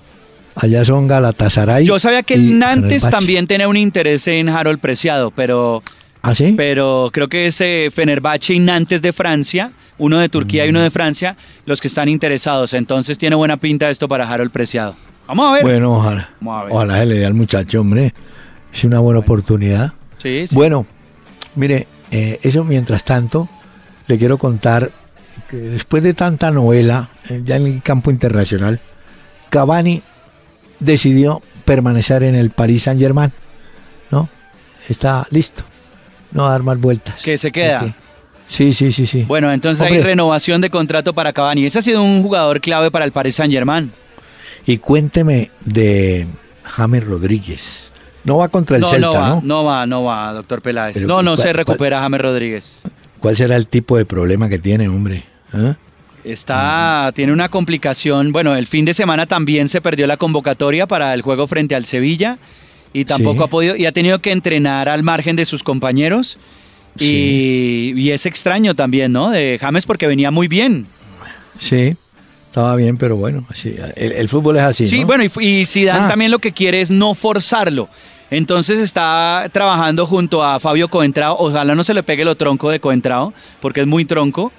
[0.56, 1.84] Allá son Galatasaray.
[1.84, 3.10] Yo sabía que el Nantes Fenerbahce.
[3.10, 5.82] también tenía un interés en Harold Preciado, pero
[6.24, 6.54] ¿Ah, sí?
[6.56, 10.80] pero creo que es eh, Fenerbahce y Nantes de Francia, uno de Turquía y uno
[10.80, 12.72] de Francia, los que están interesados.
[12.72, 14.94] Entonces tiene buena pinta esto para Harold Preciado.
[15.26, 15.62] Vamos a ver.
[15.62, 16.30] Bueno, ojalá.
[16.40, 16.72] Vamos a ver.
[16.72, 18.14] Ojalá se le dé al muchacho, hombre.
[18.72, 19.92] Es una buena oportunidad.
[20.18, 20.54] Sí, sí.
[20.54, 20.86] Bueno,
[21.56, 23.48] mire, eh, eso mientras tanto,
[24.06, 24.90] le quiero contar
[25.50, 28.80] que después de tanta novela, eh, ya en el campo internacional,
[29.50, 30.02] Cavani
[30.80, 33.32] decidió permanecer en el Paris Saint Germain,
[34.10, 34.28] ¿no?
[34.88, 35.64] Está listo,
[36.34, 37.22] no dar más vueltas.
[37.22, 37.94] Que se queda.
[38.48, 39.22] Sí, sí, sí, sí.
[39.26, 41.64] Bueno, entonces hay renovación de contrato para Cavani.
[41.64, 43.90] Ese ha sido un jugador clave para el Paris Saint Germain.
[44.66, 46.26] Y cuénteme de
[46.62, 47.90] James Rodríguez.
[48.24, 49.40] No va contra el No, Celta, no va, ¿no?
[49.42, 50.94] no va, no va, doctor Peláez.
[50.94, 52.80] Pero, no, no ¿cuál- se recupera James Rodríguez.
[53.18, 55.24] ¿Cuál será el tipo de problema que tiene, hombre?
[55.52, 55.76] ¿Ah?
[56.24, 58.32] Está, tiene una complicación.
[58.32, 61.84] Bueno, el fin de semana también se perdió la convocatoria para el juego frente al
[61.84, 62.38] Sevilla
[62.94, 63.44] y tampoco Sí.
[63.44, 66.38] ha podido, y ha tenido que entrenar al margen de sus compañeros.
[66.98, 69.30] Y, y es extraño también, ¿no?
[69.30, 70.86] De James porque venía muy bien.
[71.58, 71.96] Sí,
[72.48, 74.86] estaba bien, pero bueno, así, el, el fútbol es así.
[74.88, 75.06] Sí, ¿no?
[75.08, 76.08] bueno, y, y Zidane Ah.
[76.08, 77.88] también lo que quiere es no forzarlo.
[78.30, 81.36] Entonces está trabajando junto a Fabio Coentrao.
[81.38, 84.52] Ojalá no se le pegue lo tronco de Coentrao, porque es muy tronco.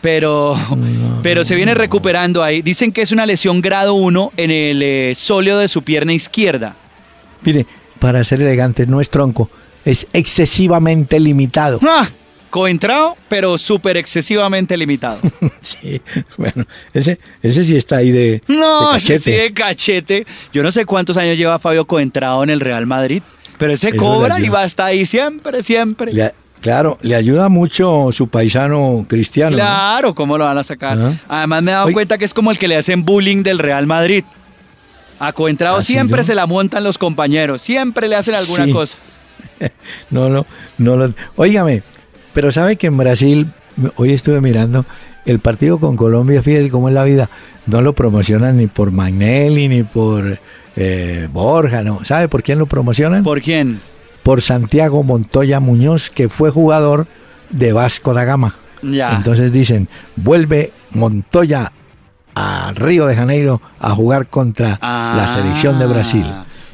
[0.00, 0.56] Pero,
[1.22, 2.62] pero se viene recuperando ahí.
[2.62, 6.74] Dicen que es una lesión grado 1 en el eh, sóleo de su pierna izquierda.
[7.42, 7.66] Mire,
[8.00, 9.48] para ser elegante, no es tronco,
[9.84, 11.78] es excesivamente limitado.
[11.88, 12.08] ¡Ah!
[12.50, 15.18] Coentrao, pero súper excesivamente limitado.
[15.62, 16.02] sí,
[16.36, 19.42] bueno, ese, ese sí está ahí de, No, de ese sí cachete.
[19.42, 20.26] de cachete.
[20.52, 23.22] Yo no sé cuántos años lleva Fabio Coentrao en el Real Madrid,
[23.56, 26.12] pero ese Eso cobra y va a estar ahí siempre, siempre.
[26.12, 29.52] Le- claro, le ayuda mucho su paisano cristiano.
[29.52, 29.56] ¿no?
[29.58, 30.98] Claro, ¿cómo lo van a sacar?
[31.28, 33.86] Además me he dado cuenta que es como el que le hacen bullying del Real
[33.86, 34.24] Madrid.
[35.20, 38.72] A Coentrao ¿Ah, siempre se la montan los compañeros, siempre le hacen alguna Sí.
[38.72, 38.98] cosa.
[40.10, 40.46] No, no,
[40.78, 41.12] no lo.
[41.36, 41.82] Óigame,
[42.32, 43.46] pero sabe que en Brasil,
[43.96, 44.86] hoy estuve mirando
[45.26, 47.28] el partido con Colombia, fíjese cómo es la vida.
[47.66, 50.38] No lo promocionan ni por Magnelli ni por
[50.76, 52.04] eh, Borja, ¿no?
[52.06, 53.22] ¿Sabe por quién lo promocionan?
[53.22, 53.80] ¿Por quién?
[54.22, 57.06] Por Santiago Montoya Muñoz, que fue jugador
[57.50, 58.54] de Vasco da Gama.
[58.82, 59.14] Ya.
[59.16, 61.70] Entonces dicen, vuelve Montoya
[62.34, 65.14] a Río de Janeiro a jugar contra Ah.
[65.16, 66.24] la selección de Brasil.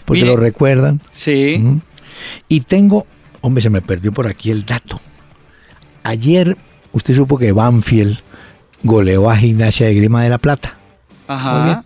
[0.04, 0.34] Porque Mire.
[0.34, 1.00] lo recuerdan.
[1.10, 1.62] sí.
[2.48, 3.06] Y tengo,
[3.42, 5.00] hombre, se me perdió por aquí el dato.
[6.02, 6.56] Ayer
[6.92, 8.18] usted supo que Banfield
[8.82, 10.76] goleó a Gimnasia de Grima de la Plata.
[11.28, 11.48] Muy bien.
[11.48, 11.84] Ajá.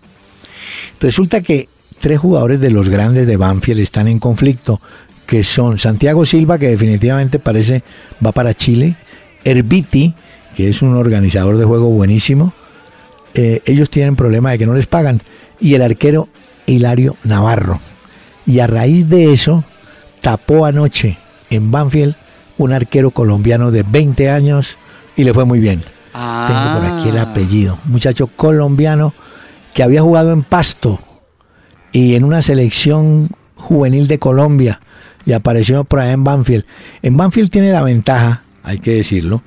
[0.99, 1.67] Resulta que
[1.99, 4.79] tres jugadores de los grandes de Banfield están en conflicto,
[5.25, 7.83] que son Santiago Silva, que definitivamente parece
[8.25, 8.95] va para Chile,
[9.43, 10.13] Herbiti,
[10.55, 12.53] que es un organizador de juego buenísimo,
[13.33, 15.21] eh, ellos tienen problema de que no les pagan,
[15.59, 16.27] y el arquero
[16.65, 17.79] Hilario Navarro.
[18.45, 19.63] Y a raíz de eso,
[20.21, 21.17] tapó anoche
[21.49, 22.15] en Banfield
[22.57, 24.77] un arquero colombiano de 20 años
[25.15, 25.83] y le fue muy bien.
[26.13, 26.45] Ah.
[26.47, 27.77] Tengo por aquí el apellido.
[27.85, 29.13] Un muchacho colombiano
[29.73, 30.99] que había jugado en Pasto
[31.91, 34.81] y en una selección juvenil de Colombia
[35.25, 36.65] y apareció por allá en Banfield.
[37.01, 39.43] En Banfield tiene la ventaja, hay que decirlo,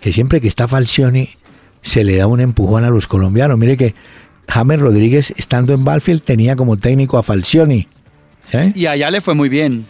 [0.00, 1.30] que siempre que está Falcioni
[1.86, 3.56] se le da un empujón a los colombianos.
[3.56, 3.94] Mire que
[4.48, 7.86] James Rodríguez, estando en Banfield, tenía como técnico a Falcioni.
[8.74, 9.86] Y allá le fue muy bien.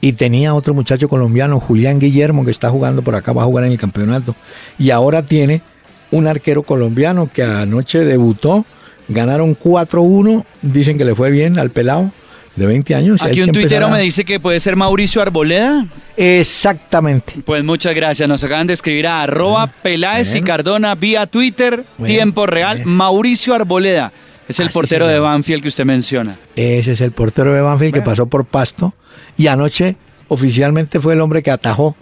[0.00, 3.64] y tenía otro muchacho colombiano, Julián Guillermo, que está jugando por acá, va a jugar
[3.64, 4.36] en el campeonato.
[4.78, 5.62] Y ahora tiene
[6.10, 8.64] un arquero colombiano que anoche debutó,
[9.08, 12.12] ganaron 4-1, dicen que le fue bien al pelado
[12.58, 13.22] de 20 años.
[13.22, 15.86] Aquí un tuitero a- me dice que puede ser Mauricio Arboleda.
[16.16, 17.34] Exactamente.
[17.44, 18.28] Pues muchas gracias.
[18.28, 20.42] Nos acaban de escribir a arroba Peláez y.
[20.42, 22.78] Cardona vía Twitter, tiempo real.
[22.78, 22.88] bien.
[22.88, 24.12] Mauricio Arboleda
[24.48, 25.18] es el Así portero de.
[25.18, 26.38] Banfield que usted menciona.
[26.56, 28.94] Ese es el portero de Banfield que pasó por Pasto.
[29.36, 29.96] Y anoche
[30.28, 31.96] oficialmente fue el hombre que atajó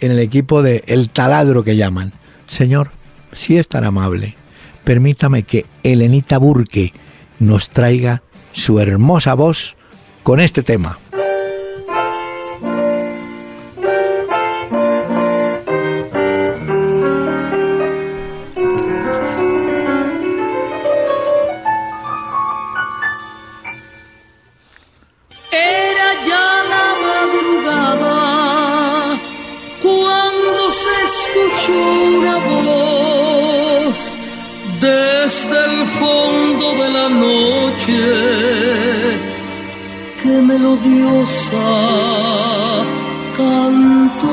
[0.00, 2.12] en el equipo de El Taladro que llaman.
[2.48, 2.90] Señor,
[3.32, 4.36] si es tan amable,
[4.84, 6.92] permítame que Elenita Burke
[7.38, 8.22] nos traiga
[8.52, 9.76] su hermosa voz
[10.22, 10.98] con este tema.
[25.50, 28.18] Era ya la madrugada
[29.82, 31.80] cuando se escuchó
[32.18, 33.96] una voz
[34.80, 38.81] desde el fondo de la noche
[40.42, 41.56] melodiosa
[43.36, 44.32] cantó.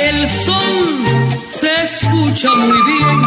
[0.00, 3.22] El son se escucha muy bien,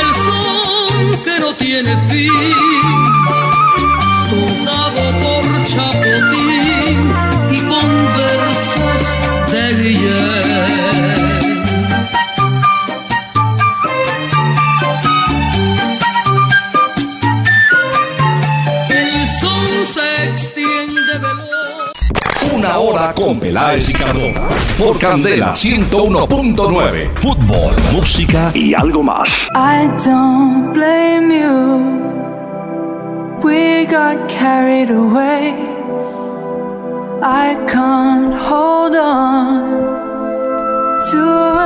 [0.00, 2.69] el son que no tiene fin,
[23.50, 24.42] Peláez y Cardona.
[24.78, 27.10] Por Candela 101.9.
[27.16, 29.28] Fútbol, música y algo más.
[29.56, 31.80] I don't blame you.
[33.42, 35.52] We got carried away.
[37.24, 39.80] I can't hold on
[41.10, 41.18] to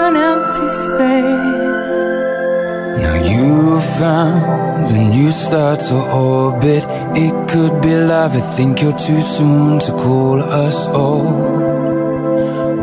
[0.06, 1.84] an empty space.
[3.02, 6.82] Now you found a new star to orbit.
[7.16, 8.34] It could be love.
[8.34, 11.62] I think you're too soon to call us old.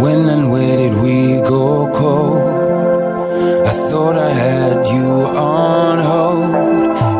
[0.01, 2.41] When and where did we go cold?
[3.67, 6.55] I thought I had you on hold.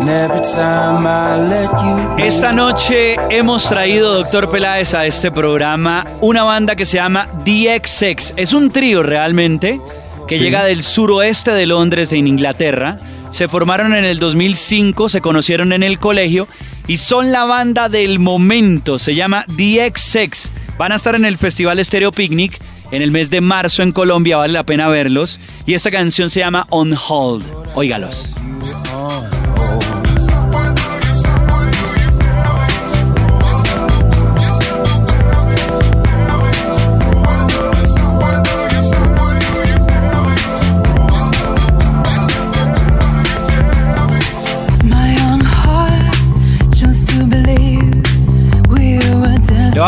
[0.01, 2.25] And every time I let you.
[2.25, 8.35] Esta noche hemos traído, doctor Peláez, a este programa una banda que se llama DXX.
[8.37, 9.81] Es un trío realmente
[10.29, 12.99] que llega del suroeste de Londres, en Inglaterra.
[13.31, 16.47] Se formaron en el 2005, se conocieron en el colegio
[16.87, 18.99] y son la banda del momento.
[18.99, 20.51] Se llama DXX.
[20.77, 22.59] Van a estar en el Festival Stereo Picnic
[22.91, 24.37] en el mes de marzo en Colombia.
[24.37, 25.39] Vale la pena verlos.
[25.65, 27.45] Y esta canción se llama On Hold.
[27.73, 28.33] Óigalos.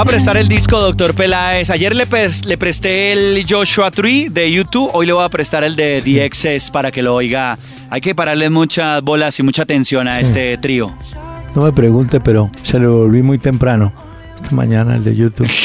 [0.04, 1.70] A prestar el disco, doctor Peláez.
[1.70, 4.90] Ayer le, pres- le presté el Joshua Tree de YouTube.
[4.94, 7.58] Hoy le voy a prestar el de DXS para que lo oiga.
[7.90, 10.94] Hay que pararle muchas bolas y mucha atención a este trío.
[11.56, 13.94] No me pregunte, pero se lo volví muy temprano.
[14.44, 15.50] Esta mañana el de YouTube.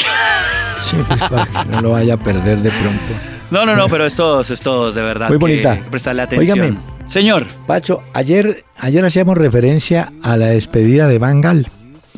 [0.89, 3.13] Sí, pues para que no lo vaya a perder de pronto.
[3.51, 5.27] No, no, no, pero es todos, es todos, de verdad.
[5.27, 5.77] Muy bonita.
[5.91, 6.59] prestarle atención.
[6.59, 6.77] Óigame.
[7.07, 11.67] Señor, Pacho, ayer, ayer hacíamos referencia a la despedida de Van Gaal.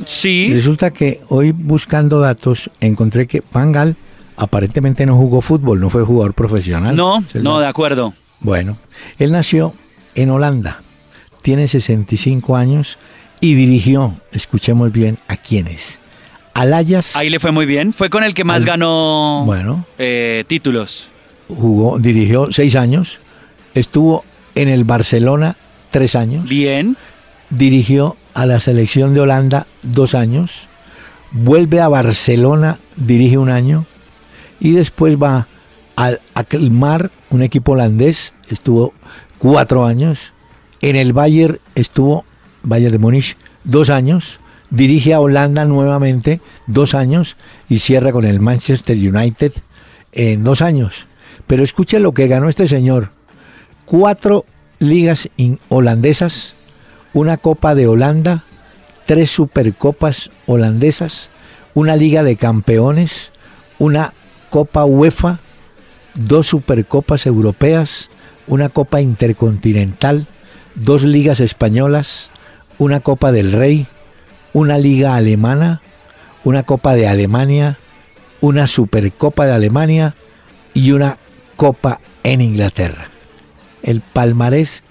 [0.05, 3.95] Sí, Resulta que hoy buscando datos encontré que Van Gaal
[4.37, 6.95] aparentemente no jugó fútbol, no fue jugador profesional.
[6.95, 8.13] no, no, de acuerdo.
[8.39, 8.77] Bueno,
[9.19, 9.73] él nació
[10.15, 10.81] en Holanda,
[11.41, 12.97] tiene 65 años
[13.39, 15.99] y dirigió, escuchemos bien, ¿a quiénes?
[16.53, 17.93] Al Ajax Ahí le fue muy bien.
[17.93, 19.85] Fue con el que más Al- ganó Bueno.
[19.97, 21.07] eh, títulos.
[21.47, 23.19] jugó, dirigió seis años,
[23.75, 24.23] estuvo
[24.55, 25.55] en el Barcelona
[25.91, 26.97] tres años, Bien.
[27.51, 30.67] Dirigió a la selección de Holanda dos años,
[31.31, 33.85] vuelve a Barcelona, dirige un año
[34.59, 35.47] y después va
[35.95, 38.93] al Akmar, un equipo holandés, estuvo
[39.37, 40.33] cuatro años
[40.81, 42.25] En el Bayern estuvo,
[42.63, 44.39] Bayern de Múnich, dos años.
[44.71, 47.37] Dirige a Holanda nuevamente, dos años.
[47.69, 49.51] Y cierra con el Manchester United
[50.11, 51.05] en dos años.
[51.45, 53.11] Pero escuche lo que ganó este señor.
[53.85, 54.45] Cuatro
[54.79, 55.29] ligas
[55.69, 56.55] holandesas,
[57.13, 58.43] una Copa de Holanda,
[59.05, 61.29] tres Supercopas holandesas,
[61.73, 63.31] una Liga de Campeones,
[63.79, 64.13] una
[64.49, 65.39] Copa UEFA,
[66.13, 68.09] dos Supercopas europeas,
[68.47, 70.27] una Copa Intercontinental,
[70.75, 72.29] dos ligas españolas,
[72.77, 73.87] una Copa del Rey,
[74.53, 75.81] una Liga alemana,
[76.43, 77.77] una Copa de Alemania,
[78.39, 80.15] una Supercopa de Alemania
[80.73, 81.17] y una
[81.55, 83.09] Copa en Inglaterra.
[83.83, 84.83] El palmarés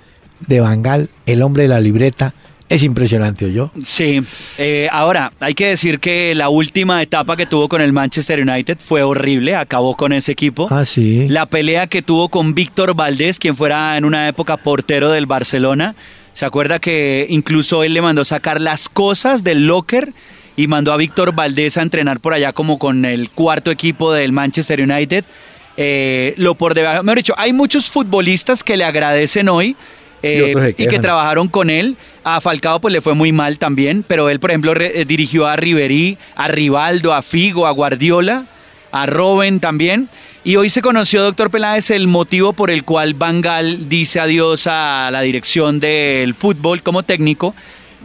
[0.46, 2.34] de Bangal, el hombre de la libreta,
[2.70, 3.72] es impresionante, yo.
[3.84, 4.22] Sí,
[4.56, 8.78] eh, ahora hay que decir que la última etapa que tuvo con el Manchester United
[8.78, 10.68] fue horrible, acabó con ese equipo.
[10.70, 11.28] Ah, sí.
[11.28, 15.96] La pelea que tuvo con Víctor Valdés, quien fuera en una época portero del Barcelona,
[16.32, 20.12] se acuerda que incluso él le mandó sacar las cosas del locker
[20.56, 24.30] y mandó a Víctor Valdés a entrenar por allá como con el cuarto equipo del
[24.30, 25.24] Manchester United.
[25.76, 29.74] Eh, lo por debajo, mejor dicho, hay muchos futbolistas que le agradecen hoy
[30.22, 31.96] eh, Y que trabajaron con él.
[32.24, 35.46] A Falcao pues le fue muy mal también, pero él por ejemplo re- eh, dirigió
[35.46, 38.44] a Riverí, a Rivaldo, a Figo, a Guardiola,
[38.92, 40.08] a Robben también.
[40.42, 45.10] Y hoy se conoció, doctor Peláez, el motivo por el cual Bangal dice adiós a
[45.12, 47.54] la dirección del fútbol como técnico,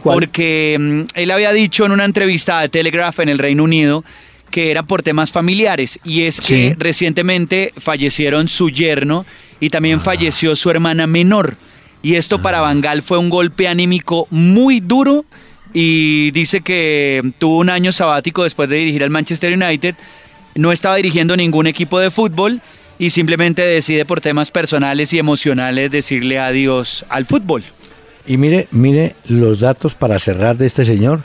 [0.02, 0.16] ¿Cuál?
[0.18, 4.04] porque mm, él había dicho en una entrevista de Telegraph en el Reino Unido
[4.50, 9.26] que era por temas familiares y es que recientemente fallecieron su yerno
[9.58, 11.56] y también falleció su hermana menor
[12.06, 15.24] y esto para Bangal fue un golpe anímico muy duro
[15.74, 19.96] y dice que tuvo un año sabático después de dirigir al Manchester United,
[20.54, 22.60] no estaba dirigiendo ningún equipo de fútbol
[23.00, 27.64] y simplemente decide por temas personales y emocionales decirle adiós al fútbol.
[28.24, 31.24] Y mire, mire los datos para cerrar de este señor.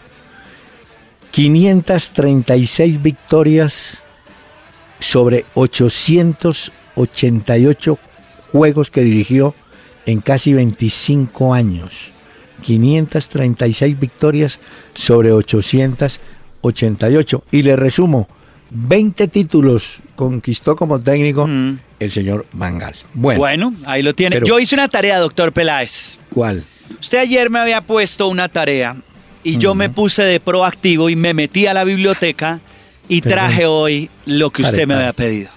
[1.30, 4.02] 536 victorias
[5.00, 8.00] sobre 888
[8.52, 9.54] juegos que dirigió
[10.06, 12.12] en casi 25 años.
[12.64, 14.60] 536 victorias
[14.94, 17.44] sobre 888.
[17.52, 18.28] Y le resumo,
[18.70, 21.80] 20 títulos conquistó como técnico Mm.
[22.00, 22.94] el señor Mangal.
[23.14, 24.36] Bueno, Bueno, ahí lo tiene.
[24.38, 26.18] pero- Yo hice una tarea, doctor Peláez.
[26.30, 26.66] ¿cuál?
[27.00, 28.96] Usted ayer me había puesto una tarea
[29.44, 32.60] y yo me puse de proactivo y me metí a la biblioteca
[33.10, 33.38] y Perdón.
[33.40, 35.50] traje hoy lo que Pare, usted me había pedido.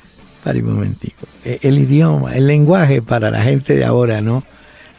[0.45, 1.27] Pare un momentico.
[1.45, 4.45] E- El idioma, el lenguaje para la gente de ahora, ¿no?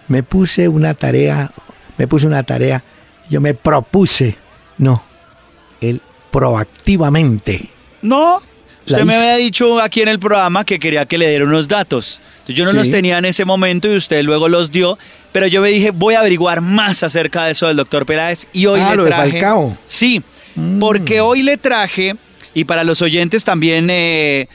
[0.08, 1.52] Me puse una tarea,
[1.98, 2.84] me puse una tarea,
[3.30, 4.36] yo me propuse,
[4.80, 5.04] no,
[5.82, 7.70] el proactivamente.
[8.02, 8.42] No,
[8.86, 12.20] usted me había dicho aquí en el programa que quería que le diera unos datos.
[12.40, 12.78] Entonces, yo no Sí.
[12.78, 14.98] los tenía en ese momento y usted luego los dio,
[15.32, 18.66] pero yo me dije, voy a averiguar más acerca de eso del doctor Peláez y
[18.68, 19.32] hoy Ah, le lo de traje...
[19.32, 19.78] Falcao.
[19.88, 20.22] Sí,
[20.58, 20.80] Mm.
[20.80, 22.16] porque hoy le traje,
[22.54, 24.48] y para los oyentes también eh,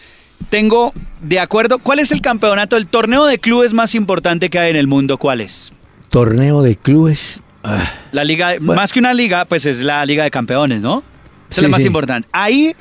[0.48, 4.70] tengo, de acuerdo, ¿cuál es el campeonato, el torneo de clubes más importante que hay
[4.70, 5.18] en el mundo?
[5.18, 5.72] ¿Cuál es?
[6.08, 7.40] Torneo de clubes.
[7.62, 8.80] ah, La liga, Bueno.
[8.80, 11.02] más que una liga, pues es la liga de campeones, ¿no?
[11.50, 11.86] Esa es la más sí.
[11.86, 12.28] importante.
[12.32, 12.74] Ahí,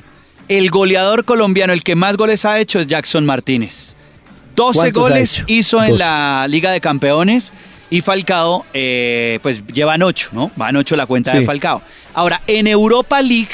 [0.48, 3.94] el goleador colombiano, el que más goles ha hecho es Jackson Martínez.
[4.56, 5.98] 12 ¿Cuántos ha goles hizo en 12.
[5.98, 7.52] la liga de campeones
[7.88, 10.50] y Falcao, eh, pues llevan 8, ¿no?
[10.56, 11.44] Van 8 la cuenta de.
[11.44, 11.82] Falcao.
[12.14, 13.48] Ahora, en Europa League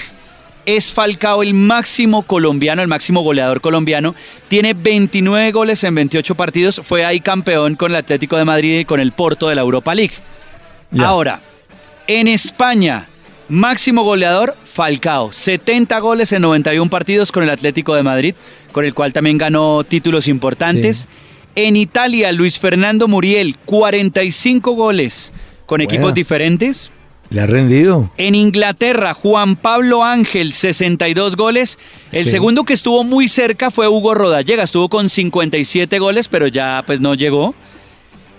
[0.67, 4.14] es Falcao el máximo colombiano, el máximo goleador colombiano.
[4.49, 6.81] Tiene 29 goles en 28 partidos.
[6.83, 9.95] Fue ahí campeón con el Atlético de Madrid y con el Porto de la Europa
[9.95, 10.14] League.
[10.99, 11.41] Ahora,
[12.09, 13.07] en España,
[13.49, 15.33] máximo goleador, Falcao.
[15.33, 18.35] 70 goles en 91 partidos con el Atlético de Madrid,
[18.73, 20.99] con el cual también ganó títulos importantes.
[20.99, 21.09] Sí.
[21.55, 25.33] En Italia, Luis Fernando Muriel, 45 goles
[25.64, 26.91] con equipos diferentes.
[27.31, 28.11] ¿Le ha rendido?
[28.18, 31.79] En Inglaterra, Juan Pablo Ángel, 62 goles.
[32.12, 32.31] El Sí.
[32.31, 37.01] segundo que estuvo muy cerca fue Hugo Rodallega, estuvo con 57 goles, pero ya pues
[37.01, 37.55] no llegó.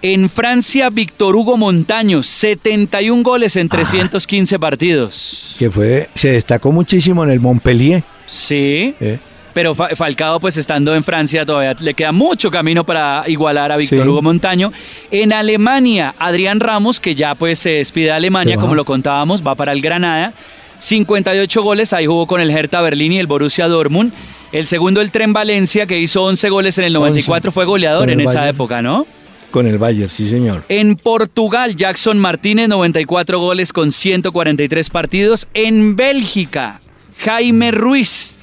[0.04, 5.56] En Francia, Víctor Hugo Montaño, 71 goles en 315 partidos.
[5.58, 8.04] Que fue, se destacó muchísimo en el Montpellier.
[8.28, 9.18] Sí, ¿eh?
[9.58, 13.78] Pero Fa- Falcao pues estando en Francia todavía le queda mucho camino para igualar a
[13.78, 14.08] Víctor Sí.
[14.08, 14.72] Hugo Montaño.
[15.10, 19.56] En Alemania, Adrián Ramos, que ya pues se despide de Alemania, como lo contábamos, va
[19.56, 20.34] para el Granada.
[20.78, 24.12] 58 goles, ahí jugó con el Hertha Berlín y el Borussia Dortmund.
[24.52, 27.52] El segundo, el Tren Valencia, que hizo 11 goles en el 94, 11.
[27.56, 28.56] fue goleador en esa Bayern.
[28.56, 29.08] época, ¿no?
[29.50, 30.64] Con el Bayern, sí señor.
[30.70, 35.48] En Portugal, Jackson Martínez, 94 goles con 143 partidos.
[35.56, 36.80] En Bélgica,
[37.18, 38.37] Jaime Ruiz,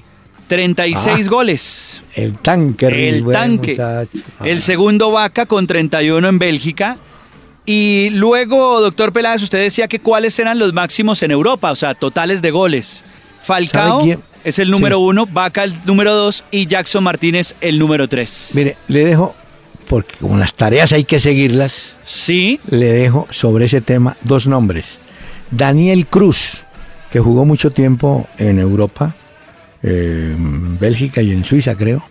[0.54, 1.30] 36 Ah.
[1.30, 2.00] goles.
[2.14, 2.86] El tanque.
[3.08, 3.76] El tanque.
[3.80, 4.04] Ah.
[4.44, 6.96] El segundo Vaca con 31 en Bélgica.
[7.66, 11.94] Y luego, doctor Peláez, usted decía que cuáles eran los máximos en Europa, o sea,
[11.94, 13.02] totales de goles.
[13.42, 14.06] Falcao
[14.44, 15.02] es el número Sí.
[15.02, 18.50] uno, Vaca el número dos y Jackson Martínez el número tres.
[18.52, 19.34] Mire, le dejo,
[19.88, 24.98] porque como las tareas hay que seguirlas, Sí, le dejo sobre ese tema dos nombres.
[25.50, 26.58] Daniel Cruz,
[27.10, 29.14] que jugó mucho tiempo en Europa,
[29.84, 32.02] eh, en Bélgica y en Suiza, creo.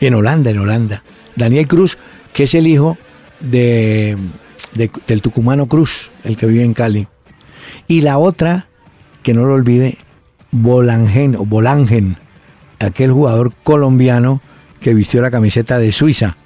[0.00, 1.02] Y en Holanda, en Holanda.
[1.34, 1.98] Daniel Cruz,
[2.32, 2.96] que es el hijo
[3.40, 4.16] de,
[4.74, 7.08] de- del tucumano Cruz, el que vive en Cali.
[7.88, 8.68] Y la otra,
[9.22, 9.98] que no lo olvide,
[10.50, 12.16] Bolangen, o Bolangen,
[12.78, 14.40] aquel jugador colombiano
[14.80, 16.36] que vistió la camiseta de Suiza,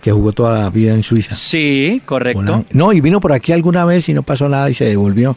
[0.00, 1.34] que jugó toda la vida en Suiza.
[1.34, 2.64] sí, correcto.
[2.72, 5.36] No, y vino por aquí alguna vez y no pasó nada y se devolvió.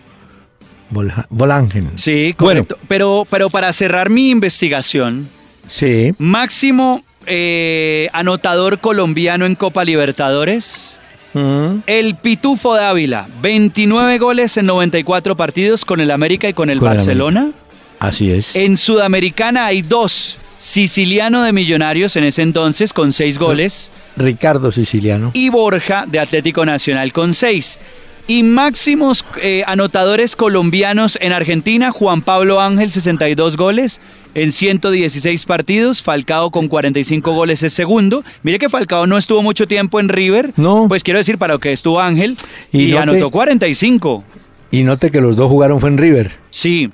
[1.30, 1.92] Bolangen.
[1.96, 2.62] Sí, Bueno.
[2.66, 2.78] correcto.
[2.88, 5.28] Pero, pero para cerrar mi investigación,
[5.68, 6.12] Sí.
[6.18, 11.00] máximo eh, anotador colombiano en Copa Libertadores,
[11.34, 11.78] Mm.
[11.88, 16.90] el Pitufo Dávila, 29 goles en 94 partidos con el América y con el Con
[16.92, 17.52] el Barcelona.
[18.00, 18.56] Así es.
[18.56, 20.38] En Sudamericana hay dos.
[20.60, 25.32] Siciliano de Millonarios en ese entonces con seis goles Ricardo Siciliano.
[25.34, 27.80] y Borja de Atlético Nacional con seis.
[28.26, 33.99] Y máximos eh, anotadores colombianos en Argentina, Juan Pablo Ángel 62 goles
[34.34, 38.24] en 116 partidos, Falcao con 45 goles es segundo.
[38.41, 40.86] Mire que Falcao no estuvo mucho tiempo en River, No.
[40.88, 42.38] pues quiero decir para lo que estuvo Ángel
[42.71, 44.24] y, anotó 45.
[44.71, 46.32] Y note que los dos jugaron fue en River.
[46.49, 46.89] Sí.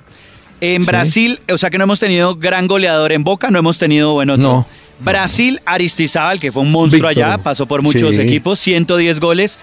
[0.60, 0.86] En Sí.
[0.86, 4.36] Brasil, o sea que no hemos tenido gran goleador en Boca, no hemos tenido, bueno.
[4.36, 4.66] No.
[4.98, 8.20] Brasil, Aristizábal, que fue un monstruo allá, pasó por muchos Sí.
[8.20, 9.58] equipos, 110 goles.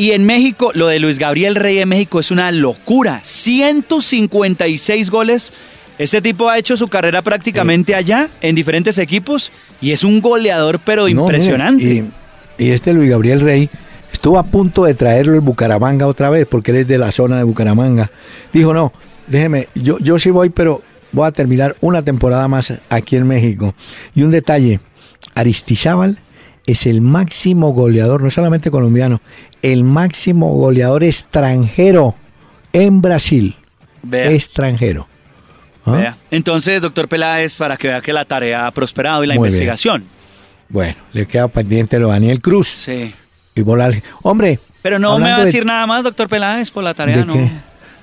[0.00, 3.20] Y en México, lo de Luis Gabriel Rey en México es una locura.
[3.22, 5.52] 156 goles.
[5.98, 10.80] Este tipo ha hecho su carrera prácticamente allá, en diferentes equipos, y es un goleador,
[10.82, 11.84] pero No, impresionante.
[11.84, 12.10] y,
[12.56, 13.68] y este Luis Gabriel Rey
[14.10, 17.36] estuvo a punto de traerlo el Bucaramanga otra vez, porque él es de la zona
[17.36, 18.10] de Bucaramanga.
[18.54, 18.94] Dijo, no,
[19.26, 20.80] déjeme, yo, yo sí voy, pero
[21.12, 23.74] voy a terminar una temporada más aquí en México.
[24.14, 24.80] Y un detalle,
[25.34, 26.16] Aristizábal
[26.72, 29.20] es el máximo goleador, no solamente colombiano,
[29.62, 32.14] el máximo goleador extranjero
[32.72, 33.56] en Brasil.
[34.02, 34.30] Vea.
[34.30, 35.06] Extranjero.
[35.86, 35.92] ¿Ah?
[35.92, 36.16] Vea.
[36.30, 39.52] Entonces, doctor Peláez, para que vea que la tarea ha prosperado y la Muy bien.
[39.52, 40.04] investigación.
[40.68, 43.12] Bueno, le queda pendiente lo Daniel Cruz Sí.
[43.54, 43.94] y Bolar.
[44.22, 47.18] Hombre, Pero no me va a de- decir nada más, doctor Peláez, por la tarea,
[47.18, 47.32] ¿De ¿no?
[47.34, 47.50] qué?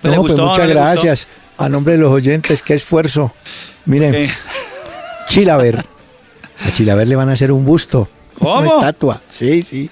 [0.02, 0.92] Pues le No, pues gustó, muchas ¿no le gustó?
[0.92, 1.28] gracias.
[1.58, 3.34] A nombre de los oyentes, qué esfuerzo.
[3.86, 4.30] Miren.
[5.28, 5.86] Chilaver.
[6.66, 8.10] A Chilaver le van a hacer un busto.
[8.40, 8.60] ¿Cómo?
[8.60, 9.22] Una estatua.
[9.30, 9.90] Sí, sí.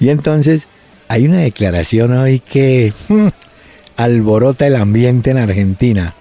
[0.00, 0.66] Y entonces,
[1.08, 3.28] hay una declaración hoy que mm,
[3.96, 6.14] alborota el ambiente en Argentina.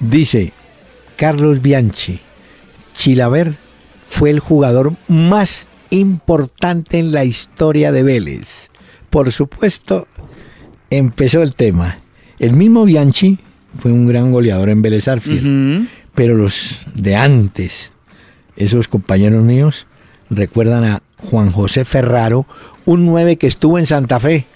[0.00, 0.52] Dice
[1.16, 2.20] Carlos Bianchi,
[2.94, 3.56] Chilaver
[4.04, 8.70] fue el jugador más importante en la historia de Vélez.
[9.10, 10.06] Por supuesto,
[10.90, 11.98] empezó el tema.
[12.38, 13.38] El mismo Bianchi
[13.76, 17.90] fue un gran goleador en Vélez Arfield, pero los de antes,
[18.56, 19.87] esos compañeros míos,
[20.30, 22.46] recuerdan a Juan José Ferraro,
[22.84, 24.46] un 9 que estuvo en Santa Fe.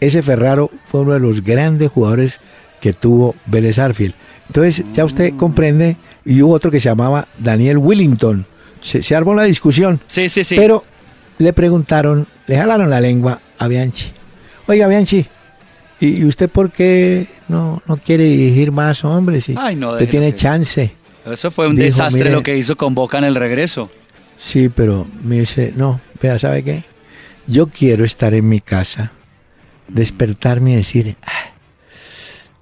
[0.00, 2.40] Ese Ferraro fue uno de los grandes jugadores
[2.80, 4.14] que tuvo Vélez Arfield.
[4.48, 8.46] Entonces, ya usted comprende, y hubo otro que se llamaba Daniel Willington.
[8.80, 10.00] Se, se armó la discusión.
[10.06, 10.56] Sí, sí, sí.
[10.56, 10.84] Pero
[11.38, 14.06] le preguntaron, le jalaron la lengua a Bianchi.
[14.66, 15.26] Oiga, Bianchi,
[16.00, 19.44] ¿y, usted por qué no, no quiere dirigir más hombres?
[19.44, 20.92] Si Ay, no, usted tiene que- chance.
[21.30, 23.90] Eso fue un dijo, desastre mire- lo que hizo con Boca en el regreso.
[24.38, 26.84] Sí, pero me dice, no, vea, ¿sabe qué?
[27.46, 29.12] Yo quiero estar en mi casa,
[29.88, 31.52] despertarme y decir, "Ah,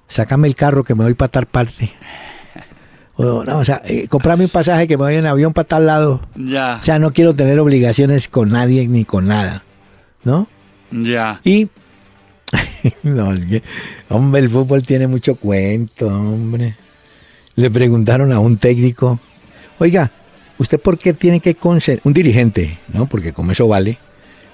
[0.09, 1.91] sácame el carro que me voy para tal parte.
[3.19, 5.87] O, no, o sea, eh, comprame un pasaje que me voy en avión para tal
[5.87, 6.21] lado.
[6.35, 9.63] Ya, O sea, no quiero tener obligaciones con nadie ni con nada,
[10.25, 10.49] ¿no?
[10.91, 11.41] ya.
[11.43, 11.69] Y,
[13.03, 13.63] no, es que,
[14.11, 16.75] hombre, el fútbol tiene mucho cuento, hombre.
[17.55, 19.19] Le preguntaron a un técnico,
[19.79, 20.11] oiga,
[20.59, 22.07] ¿usted por qué tiene que concentrar?
[22.07, 23.07] Un dirigente, ¿no?
[23.07, 23.99] Porque como eso vale,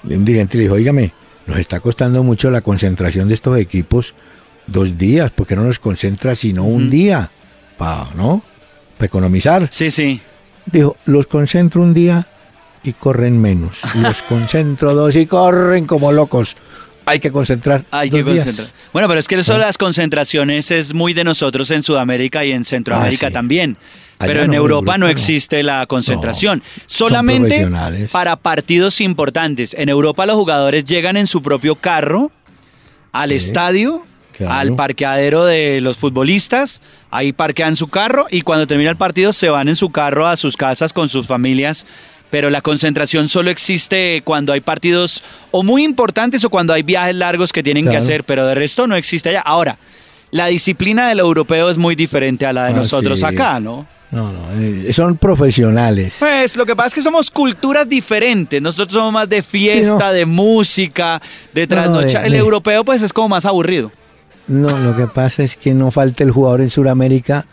[0.05, 1.13] un dirigente le dijo, oígame,
[1.47, 4.15] nos está costando mucho la concentración de estos equipos
[4.67, 7.31] dos días, porque no nos concentra sino un día,
[7.77, 8.43] pa, ¿no?
[8.97, 9.69] Para economizar.
[9.71, 10.21] Sí, sí.
[10.67, 12.27] Dijo, los concentro un día
[12.85, 13.81] y corren menos.
[13.95, 16.57] Los concentro dos y corren como locos.
[17.05, 17.85] Hay que concentrar.
[17.91, 18.45] Hay que días.
[18.45, 18.69] concentrar.
[18.93, 22.53] Bueno, pero es que eso de las concentraciones es muy de nosotros en Sudamérica y
[22.53, 23.35] en Centroamérica Ah, sí.
[23.35, 23.77] también.
[24.19, 26.59] Allá Pero en no, Europa no existe la concentración.
[26.65, 27.69] No, Solamente
[28.13, 29.75] para partidos importantes.
[29.77, 32.31] En Europa los jugadores llegan en su propio carro
[33.11, 34.03] al Sí, estadio,
[34.37, 34.53] claro.
[34.55, 36.81] al parqueadero de los futbolistas,
[37.11, 40.37] ahí parquean su carro y cuando termina el partido se van en su carro a
[40.37, 41.85] sus casas con sus familias
[42.33, 47.15] pero la concentración solo existe cuando hay partidos o muy importantes o cuando hay viajes
[47.15, 49.43] largos que tienen que hacer, pero de resto no existe allá.
[49.43, 49.77] Ahora,
[50.31, 53.25] la disciplina del europeo es muy diferente a la de Ah, nosotros sí.
[53.27, 53.87] acá, ¿no?
[54.11, 56.15] No, no, eh, son profesionales.
[56.21, 58.63] Pues lo que pasa es que somos culturas diferentes.
[58.63, 60.13] Nosotros somos más de fiesta, no.
[60.15, 61.21] de música,
[61.53, 62.25] de No, no, trasnochar.
[62.25, 63.93] El europeo pues es como más aburrido.
[64.49, 67.45] No, lo que pasa es que no falta el jugador en Sudamérica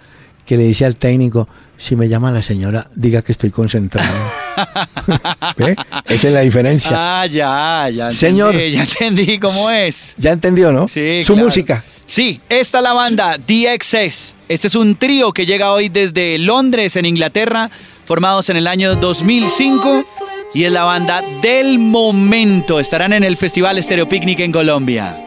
[0.46, 1.50] que le dice al técnico,
[1.80, 4.10] si me llama la señora, diga que estoy concentrado.
[5.58, 5.76] ¿Ve?
[6.06, 6.92] Esa es la diferencia.
[6.94, 8.10] Ah, ya, ya.
[8.10, 8.56] Entendí, Señor.
[8.56, 10.14] Ya entendí cómo es.
[10.18, 10.90] ¿Ya entendió, no?
[10.90, 11.46] Sí, Su claro.
[11.48, 11.84] música.
[12.04, 14.36] Sí, esta es la banda DXS.
[14.50, 17.72] Este es un trío que llega hoy desde Londres, en Inglaterra,
[18.04, 20.04] formados en el año 2005.
[20.54, 22.80] Y es la banda del momento.
[22.80, 25.24] Estarán en el Festival Stereo Picnic en Colombia.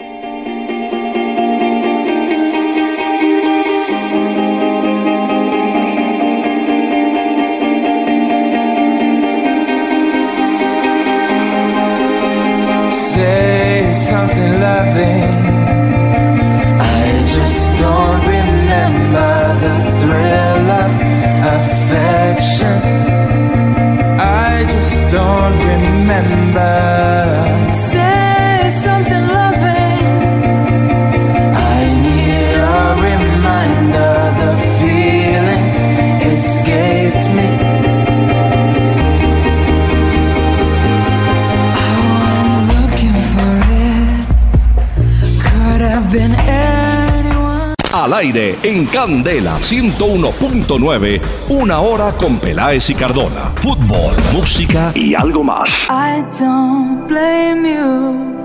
[48.32, 53.52] Aire en Candela 101.9, una hora con Peláez y Cardona.
[53.56, 55.68] Fútbol, música y algo más.
[55.88, 58.38] I don't blame you.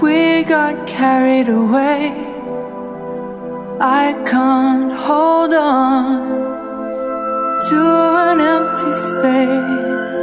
[0.00, 2.12] We got carried away.
[3.80, 6.36] I can't hold on
[7.68, 10.16] to an empty space.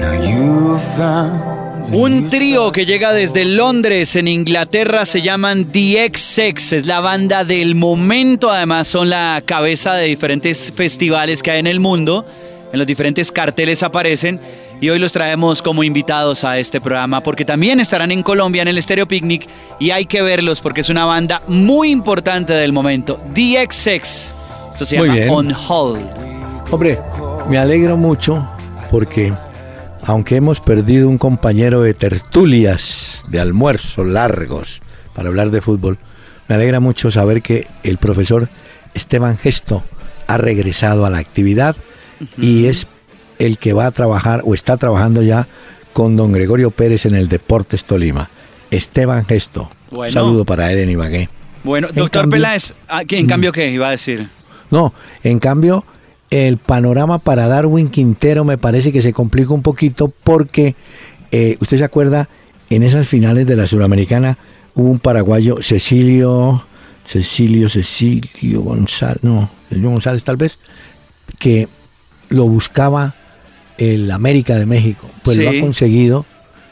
[0.00, 1.59] Now you found.
[1.86, 6.72] The Un trío que llega desde Londres, en Inglaterra, se llaman DXX.
[6.72, 8.50] Es la banda del momento.
[8.50, 12.26] Además, son la cabeza de diferentes festivales que hay en el mundo.
[12.72, 14.40] En los diferentes carteles aparecen.
[14.80, 18.68] Y hoy los traemos como invitados a este programa porque también estarán en Colombia en
[18.68, 19.46] el Stereo Picnic.
[19.78, 23.20] Y hay que verlos porque es una banda muy importante del momento.
[23.34, 24.34] DXX.
[24.70, 25.16] Esto se llama.
[25.28, 26.30] On Hold.
[26.70, 26.98] Hombre,
[27.48, 28.48] me alegro mucho
[28.90, 29.32] porque
[30.02, 34.80] aunque hemos perdido un compañero de tertulias, de almuerzos largos
[35.14, 35.98] para hablar de fútbol,
[36.48, 38.48] me alegra mucho saber que el profesor
[38.94, 39.82] Esteban Gesto
[40.26, 41.76] ha regresado a la actividad
[42.38, 42.86] y es
[43.38, 45.46] el que va a trabajar o está trabajando ya
[45.92, 48.28] con don Gregorio Pérez en el Deportes Tolima.
[48.70, 49.70] Esteban Gesto.
[49.90, 50.12] Bueno.
[50.12, 51.28] Saludo para él en Ibagué.
[51.64, 54.28] Bueno, En doctor cambio- Peláez, ah, ¿qué- ¿en cambio qué iba a decir?
[54.70, 54.94] No,
[55.24, 55.84] en cambio,
[56.30, 60.76] el panorama para Darwin Quintero me parece que se complica un poquito porque,
[61.32, 62.28] eh, usted se acuerda,
[62.70, 64.38] en esas finales de la Suramericana
[64.74, 66.64] hubo un paraguayo, Cecilio,
[67.04, 70.58] Cecilio, Cecilio González, no, Cecilio González tal vez,
[71.38, 71.68] que
[72.28, 73.14] lo buscaba
[73.76, 75.10] el América de México.
[75.24, 76.24] Pues lo ha conseguido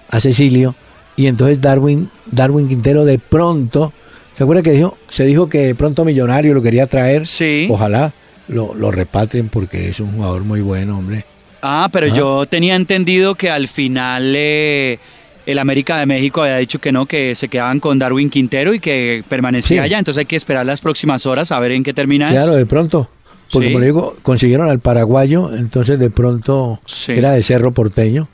[0.09, 0.77] a Cecilio
[1.17, 3.93] y entonces Darwin, Darwin Quintero de pronto,
[4.37, 4.97] ¿se acuerda que dijo?
[5.09, 7.27] Se dijo que de pronto Millonario lo quería traer.
[7.27, 7.67] Sí.
[7.69, 8.13] Ojalá
[8.49, 11.25] lo, lo repatrien porque es un jugador muy bueno, hombre.
[11.63, 12.15] Ah, pero Ah.
[12.15, 14.99] yo tenía entendido que al final eh,
[15.47, 18.81] el América de México había dicho que no, que se quedaban con Darwin Quintero y
[18.81, 19.85] que permanecía Sí.
[19.87, 19.99] allá.
[19.99, 22.59] Entonces hay que esperar las próximas horas a ver en qué termina Claro, eso.
[22.59, 23.09] de pronto.
[23.51, 23.73] Porque Sí.
[23.73, 27.13] como le digo, consiguieron al paraguayo, entonces de pronto Sí.
[27.13, 28.29] era de Cerro Porteño.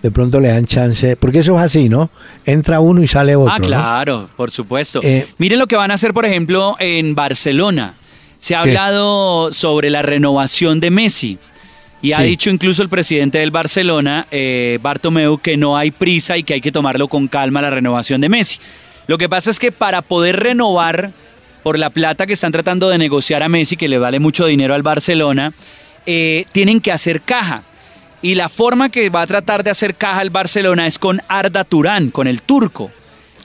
[0.00, 2.08] De pronto le dan chance, porque eso es así, ¿no?
[2.46, 3.52] Entra uno y sale otro.
[3.52, 3.66] Ah, ¿no?
[3.66, 5.00] claro, por supuesto.
[5.02, 7.94] Eh, Miren lo que van a hacer, por ejemplo, en Barcelona.
[8.40, 8.70] Se ha ¿Qué?
[8.70, 11.38] hablado sobre la renovación de Messi.
[12.02, 16.42] Y ha dicho incluso el presidente del Barcelona, eh, Bartomeu, que no hay prisa y
[16.42, 18.58] que hay que tomarlo con calma la renovación de Messi.
[19.06, 21.10] Lo que pasa es que para poder renovar
[21.62, 24.74] por la plata que están tratando de negociar a Messi, que le vale mucho dinero
[24.74, 25.52] al Barcelona,
[26.06, 27.64] eh, tienen que hacer caja.
[28.22, 31.64] Y la forma que va a tratar de hacer caja el Barcelona es con Arda
[31.64, 32.90] Turán, con el turco.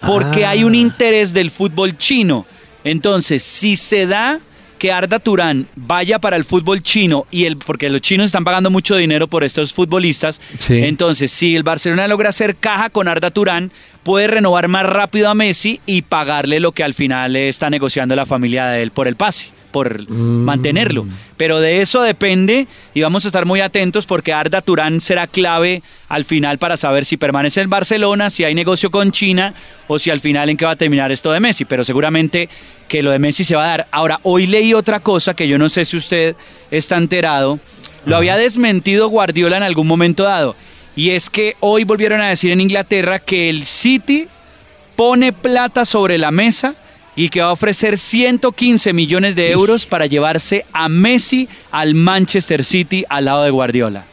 [0.05, 0.51] Porque Ah.
[0.51, 2.45] hay un interés del fútbol chino.
[2.85, 4.39] Entonces, si se da
[4.78, 8.69] que Arda Turán vaya para el fútbol chino y el porque los chinos están pagando
[8.69, 10.84] mucho dinero por estos futbolistas, Sí.
[10.84, 13.71] entonces si el Barcelona logra hacer caja con Arda Turán,
[14.03, 18.26] puede renovar más rápido a Messi y pagarle lo que al final está negociando la
[18.26, 21.07] familia de él por el pase, por mantenerlo.
[21.38, 25.82] Pero de eso depende y vamos a estar muy atentos porque Arda Turán será clave
[26.07, 29.53] al final para saber si permanece en Barcelona, si hay negocio con China
[29.88, 31.65] o si al final en qué va a terminar esto de Messi.
[31.65, 32.47] Pero seguramente
[32.88, 33.88] que lo de Messi se va a dar.
[33.91, 36.36] Ahora, hoy leí otra cosa que yo no sé si usted
[36.71, 37.59] está enterado
[38.05, 40.55] Lo había desmentido Guardiola en algún momento dado.
[40.95, 44.27] Y es que hoy volvieron a decir en Inglaterra que el City
[44.95, 46.75] pone plata sobre la mesa
[47.15, 52.63] y que va a ofrecer 115 millones de euros para llevarse a Messi al Manchester
[52.63, 54.05] City al lado de Guardiola.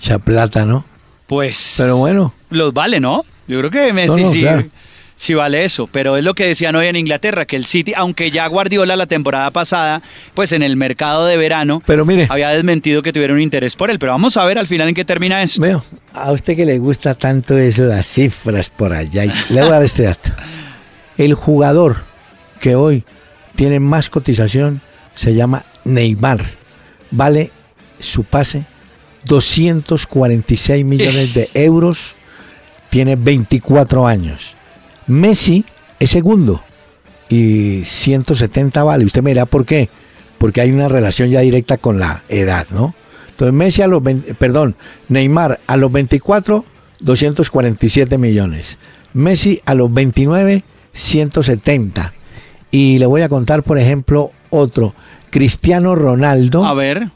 [0.00, 0.84] Esa plata, ¿no?
[1.26, 3.24] Pues Pero bueno, los vale, ¿no?
[3.48, 4.66] Yo creo que Messi No, no, sí, claro.
[5.16, 8.30] Sí vale eso, pero es lo que decían hoy en Inglaterra, que el City, aunque
[8.30, 10.02] ya Guardiola la temporada pasada,
[10.34, 13.90] pues en el mercado de verano, pero mire, había desmentido que tuviera un interés por
[13.90, 15.60] él, pero vamos a ver al final en qué termina eso.
[15.60, 19.70] veo, a usted que le gusta tanto eso, las cifras por allá, y le voy
[19.70, 20.30] a dar este dato.
[21.16, 21.98] El jugador
[22.60, 23.04] que hoy
[23.54, 24.80] tiene más cotización
[25.14, 26.44] se llama Neymar.
[27.10, 27.50] Vale
[28.00, 28.64] su pase
[29.24, 32.14] 246 millones de euros.
[32.90, 34.54] Tiene 24 años.
[35.06, 35.64] Messi
[36.00, 36.62] es segundo
[37.28, 39.04] y 170 vale.
[39.04, 39.88] Usted me dirá por qué.
[40.38, 42.94] Porque hay una relación ya directa con la edad, ¿no?
[43.30, 44.76] Entonces Messi a los 20 perdón,
[45.08, 46.64] Neymar a los 24
[47.00, 48.78] 247 millones.
[49.12, 52.12] Messi a los 29 170.
[52.70, 54.94] Y le voy a contar, por ejemplo, otro.
[55.30, 57.08] Cristiano Ronaldo A ver,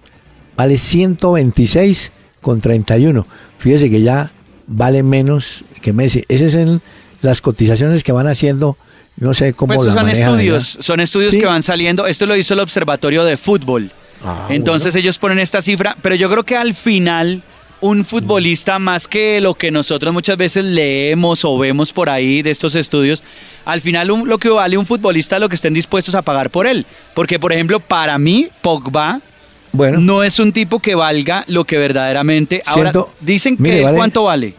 [0.57, 3.27] vale 126 con 31.
[3.59, 4.33] Fíjese que ya
[4.67, 6.25] vale menos que Messi.
[6.29, 6.83] Esas son
[7.23, 8.77] las cotizaciones que van haciendo,
[9.17, 11.41] no sé cómo pues la son manejan estudios, son estudios Sí.
[11.41, 12.07] que van saliendo.
[12.07, 13.91] Esto lo hizo el Observatorio de Fútbol.
[14.25, 17.43] Ah, Entonces ellos ponen esta cifra, pero yo creo que al final
[17.81, 22.51] un futbolista más que lo que nosotros muchas veces leemos o vemos por ahí de
[22.51, 23.23] estos estudios,
[23.65, 26.51] al final un- lo que vale un futbolista es lo que estén dispuestos a pagar
[26.51, 26.85] por él.
[27.15, 29.21] Porque por ejemplo, para mí Pogba
[29.71, 32.63] Bueno, no es un tipo que valga lo que verdaderamente.
[32.67, 34.55] Ahora Siento- dicen que mire, vale- cuánto vale.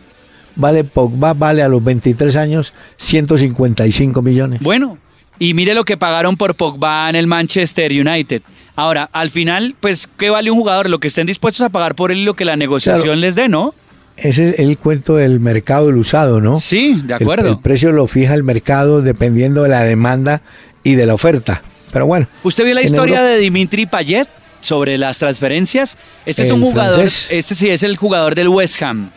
[0.59, 4.61] Vale Pogba, vale a los 23 años 155 millones.
[4.61, 4.97] Bueno,
[5.39, 8.41] y mire lo que pagaron por Pogba en el Manchester United.
[8.75, 10.89] Ahora, al final, pues, ¿qué vale un jugador?
[10.89, 13.19] Lo que estén dispuestos a pagar por él y lo que la negociación Claro.
[13.19, 13.73] les dé, ¿no?
[14.15, 16.59] Ese es el cuento del mercado del usado, ¿no?
[16.59, 17.49] Sí, de acuerdo.
[17.49, 20.41] El, precio lo fija el mercado dependiendo de la demanda
[20.83, 21.61] y de la oferta.
[21.93, 22.27] Pero bueno.
[22.43, 24.27] ¿Usted vio la historia Europa- de Dimitri Payet
[24.59, 25.95] sobre las transferencias?
[26.25, 27.27] Este es un jugador, francés.
[27.29, 29.09] este sí es el jugador del West Ham.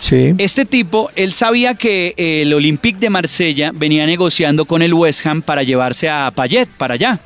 [0.00, 0.34] Sí.
[0.38, 5.24] Este tipo, él sabía que eh, el Olympique de Marsella venía negociando con el West
[5.26, 7.20] Ham para llevarse a Payet para allá.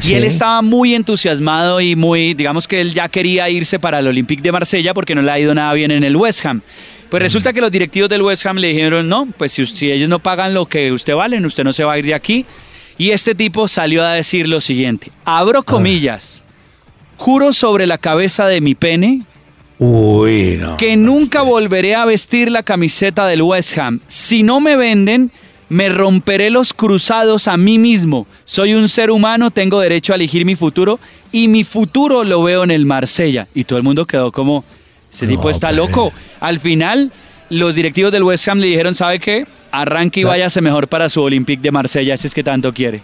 [0.00, 0.14] Y Sí.
[0.14, 4.42] él estaba muy entusiasmado y muy, digamos que él ya quería irse para el Olympique
[4.42, 6.60] de Marsella porque no le ha ido nada bien en el West Ham.
[7.08, 10.08] Pues resulta que los directivos del West Ham le dijeron, no, pues si, si ellos
[10.08, 12.44] no pagan lo que usted valen, usted no se va a ir de aquí.
[12.98, 16.42] Y este tipo salió a decir lo siguiente, abro comillas,
[17.16, 19.22] juro sobre la cabeza de mi pene
[19.78, 20.76] Uy, no.
[20.76, 24.00] que nunca volveré a vestir la camiseta del West Ham.
[24.08, 25.30] Si no me venden,
[25.68, 28.26] me romperé los cruzados a mí mismo.
[28.44, 30.98] Soy un ser humano, tengo derecho a elegir mi futuro
[31.30, 33.46] y mi futuro lo veo en el Marsella.
[33.54, 34.64] Y todo el mundo quedó como,
[35.12, 36.12] ese No, tipo está loco.
[36.40, 37.12] Al final,
[37.50, 39.46] los directivos del West Ham le dijeron, ¿sabe qué?
[39.70, 43.02] Arranque y váyase mejor para su Olympique de Marsella, si es que tanto quiere.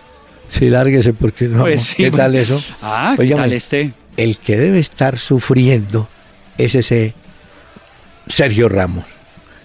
[0.49, 1.61] Sí, lárguese porque no.
[1.63, 2.75] Pues sí, ¿Qué tal pues- eso?
[2.83, 3.93] Ah, ¿qué tal este?
[4.17, 6.09] El que debe estar sufriendo
[6.59, 7.15] es ese
[8.29, 9.05] Sergio Ramos.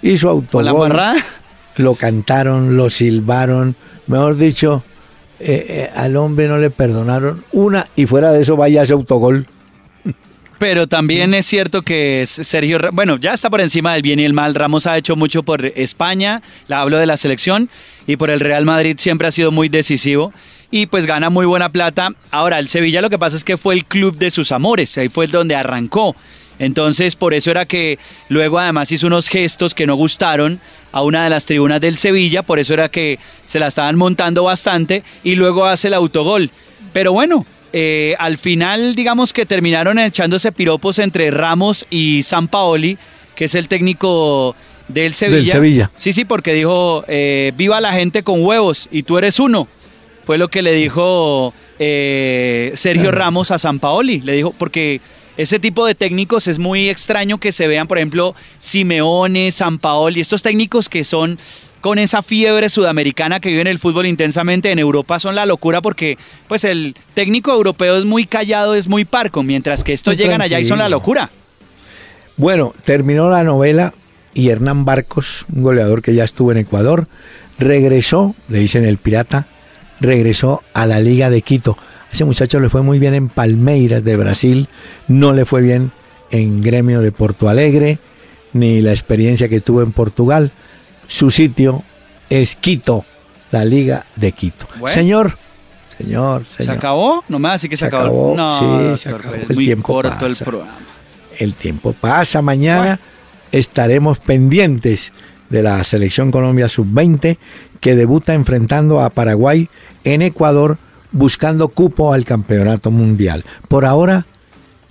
[0.01, 1.15] ¿Con la autogol, embarrada?
[1.77, 3.75] lo cantaron, lo silbaron,
[4.07, 4.83] mejor dicho,
[5.39, 9.47] eh, eh, al hombre no le perdonaron una y fuera de eso vaya ese autogol.
[10.57, 14.33] Pero también es cierto que Sergio, bueno, ya está por encima del bien y el
[14.33, 14.55] mal.
[14.55, 17.69] Ramos ha hecho mucho por España, la hablo de la selección,
[18.05, 20.33] y por el Real Madrid siempre ha sido muy decisivo
[20.69, 22.09] y pues gana muy buena plata.
[22.29, 25.07] Ahora, el Sevilla lo que pasa es que fue el club de sus amores, ahí
[25.07, 26.13] fue donde arrancó.
[26.59, 27.97] Entonces, por eso era que
[28.27, 30.59] luego además hizo unos gestos que no gustaron
[30.91, 34.43] a una de las tribunas del Sevilla, por eso era que se la estaban montando
[34.43, 36.51] bastante y luego hace el autogol.
[36.91, 42.97] Pero bueno, eh, al final digamos que terminaron echándose piropos entre Ramos y San Paoli,
[43.35, 44.55] que es el técnico
[44.89, 45.53] del Sevilla.
[45.53, 45.91] Sevilla.
[45.95, 49.67] Sí, sí, porque dijo, eh, viva la gente con huevos y tú eres uno.
[50.25, 54.21] Fue lo que le dijo eh, Sergio Ramos a San Paoli.
[54.21, 54.99] Le dijo, porque
[55.39, 60.19] ese tipo de técnicos es muy extraño que se vean, por ejemplo, Simeone, San Paoli,
[60.19, 61.39] estos técnicos que son
[61.79, 66.17] con esa fiebre sudamericana que viven el fútbol intensamente en Europa son la locura porque
[66.49, 70.41] pues el técnico europeo es muy callado, es muy parco, mientras que estos Muy llegan
[70.41, 71.29] allá y son la locura.
[72.35, 73.93] Bueno, terminó la novela
[74.33, 77.07] y Hernán Barcos, un goleador que ya estuvo en Ecuador,
[77.57, 79.47] regresó, le dicen el pirata,
[80.01, 81.77] regresó a la Liga de Quito.
[82.11, 84.67] Ese muchacho le fue muy bien en Palmeiras de Brasil,
[85.07, 85.91] no le fue bien
[86.31, 87.99] en Gremio de Porto Alegre,
[88.53, 90.51] ni la experiencia que tuvo en Portugal.
[91.07, 91.83] Su sitio
[92.29, 93.05] es Quito,
[93.51, 94.67] la Liga de Quito.
[94.79, 94.93] Bueno.
[94.93, 95.37] Señor,
[95.97, 96.77] señor, ¿Se señor.
[96.77, 97.23] acabó?
[97.29, 98.33] No me va a decir que se, Se acabó.
[98.33, 99.31] acabó, No, sí, se doctor acabó.
[99.33, 100.45] Pérez, El muy tiempo corto el pasa.
[100.45, 100.77] programa.
[101.37, 102.41] El tiempo pasa.
[102.41, 102.99] Mañana
[103.51, 105.13] estaremos pendientes
[105.49, 107.37] de la selección Colombia sub-20
[107.79, 109.69] que debuta enfrentando a Paraguay
[110.03, 110.77] en Ecuador
[111.11, 113.43] buscando cupo al campeonato mundial.
[113.67, 114.25] Por ahora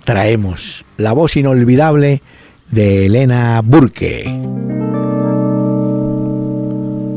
[0.03, 2.21] traemos la voz inolvidable
[2.69, 4.23] de Elena Burke.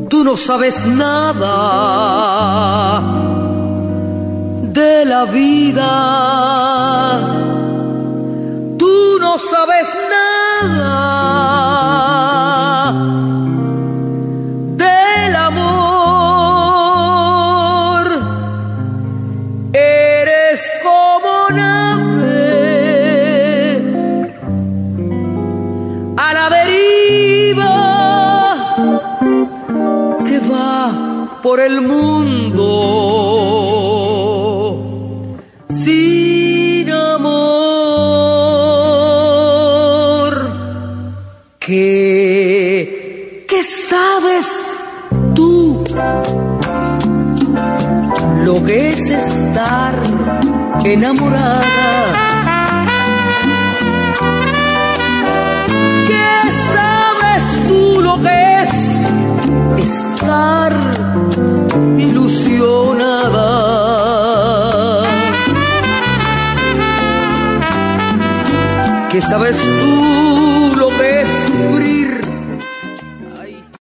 [0.08, 1.40] Tú no sabes nada
[4.72, 5.88] de la vida.
[8.78, 11.42] Tú no sabes nada
[31.42, 32.62] por el mundo
[35.68, 37.32] sin amor.
[41.58, 44.46] ¿Qué, qué sabes
[45.34, 45.84] tú?
[48.44, 49.94] Lo que es estar
[50.84, 51.64] enamorada.
[56.06, 58.72] ¿Qué sabes tú lo que es
[59.78, 61.01] estar
[62.02, 63.48] ilusionada?
[69.10, 70.11] ¿Qué sabes tú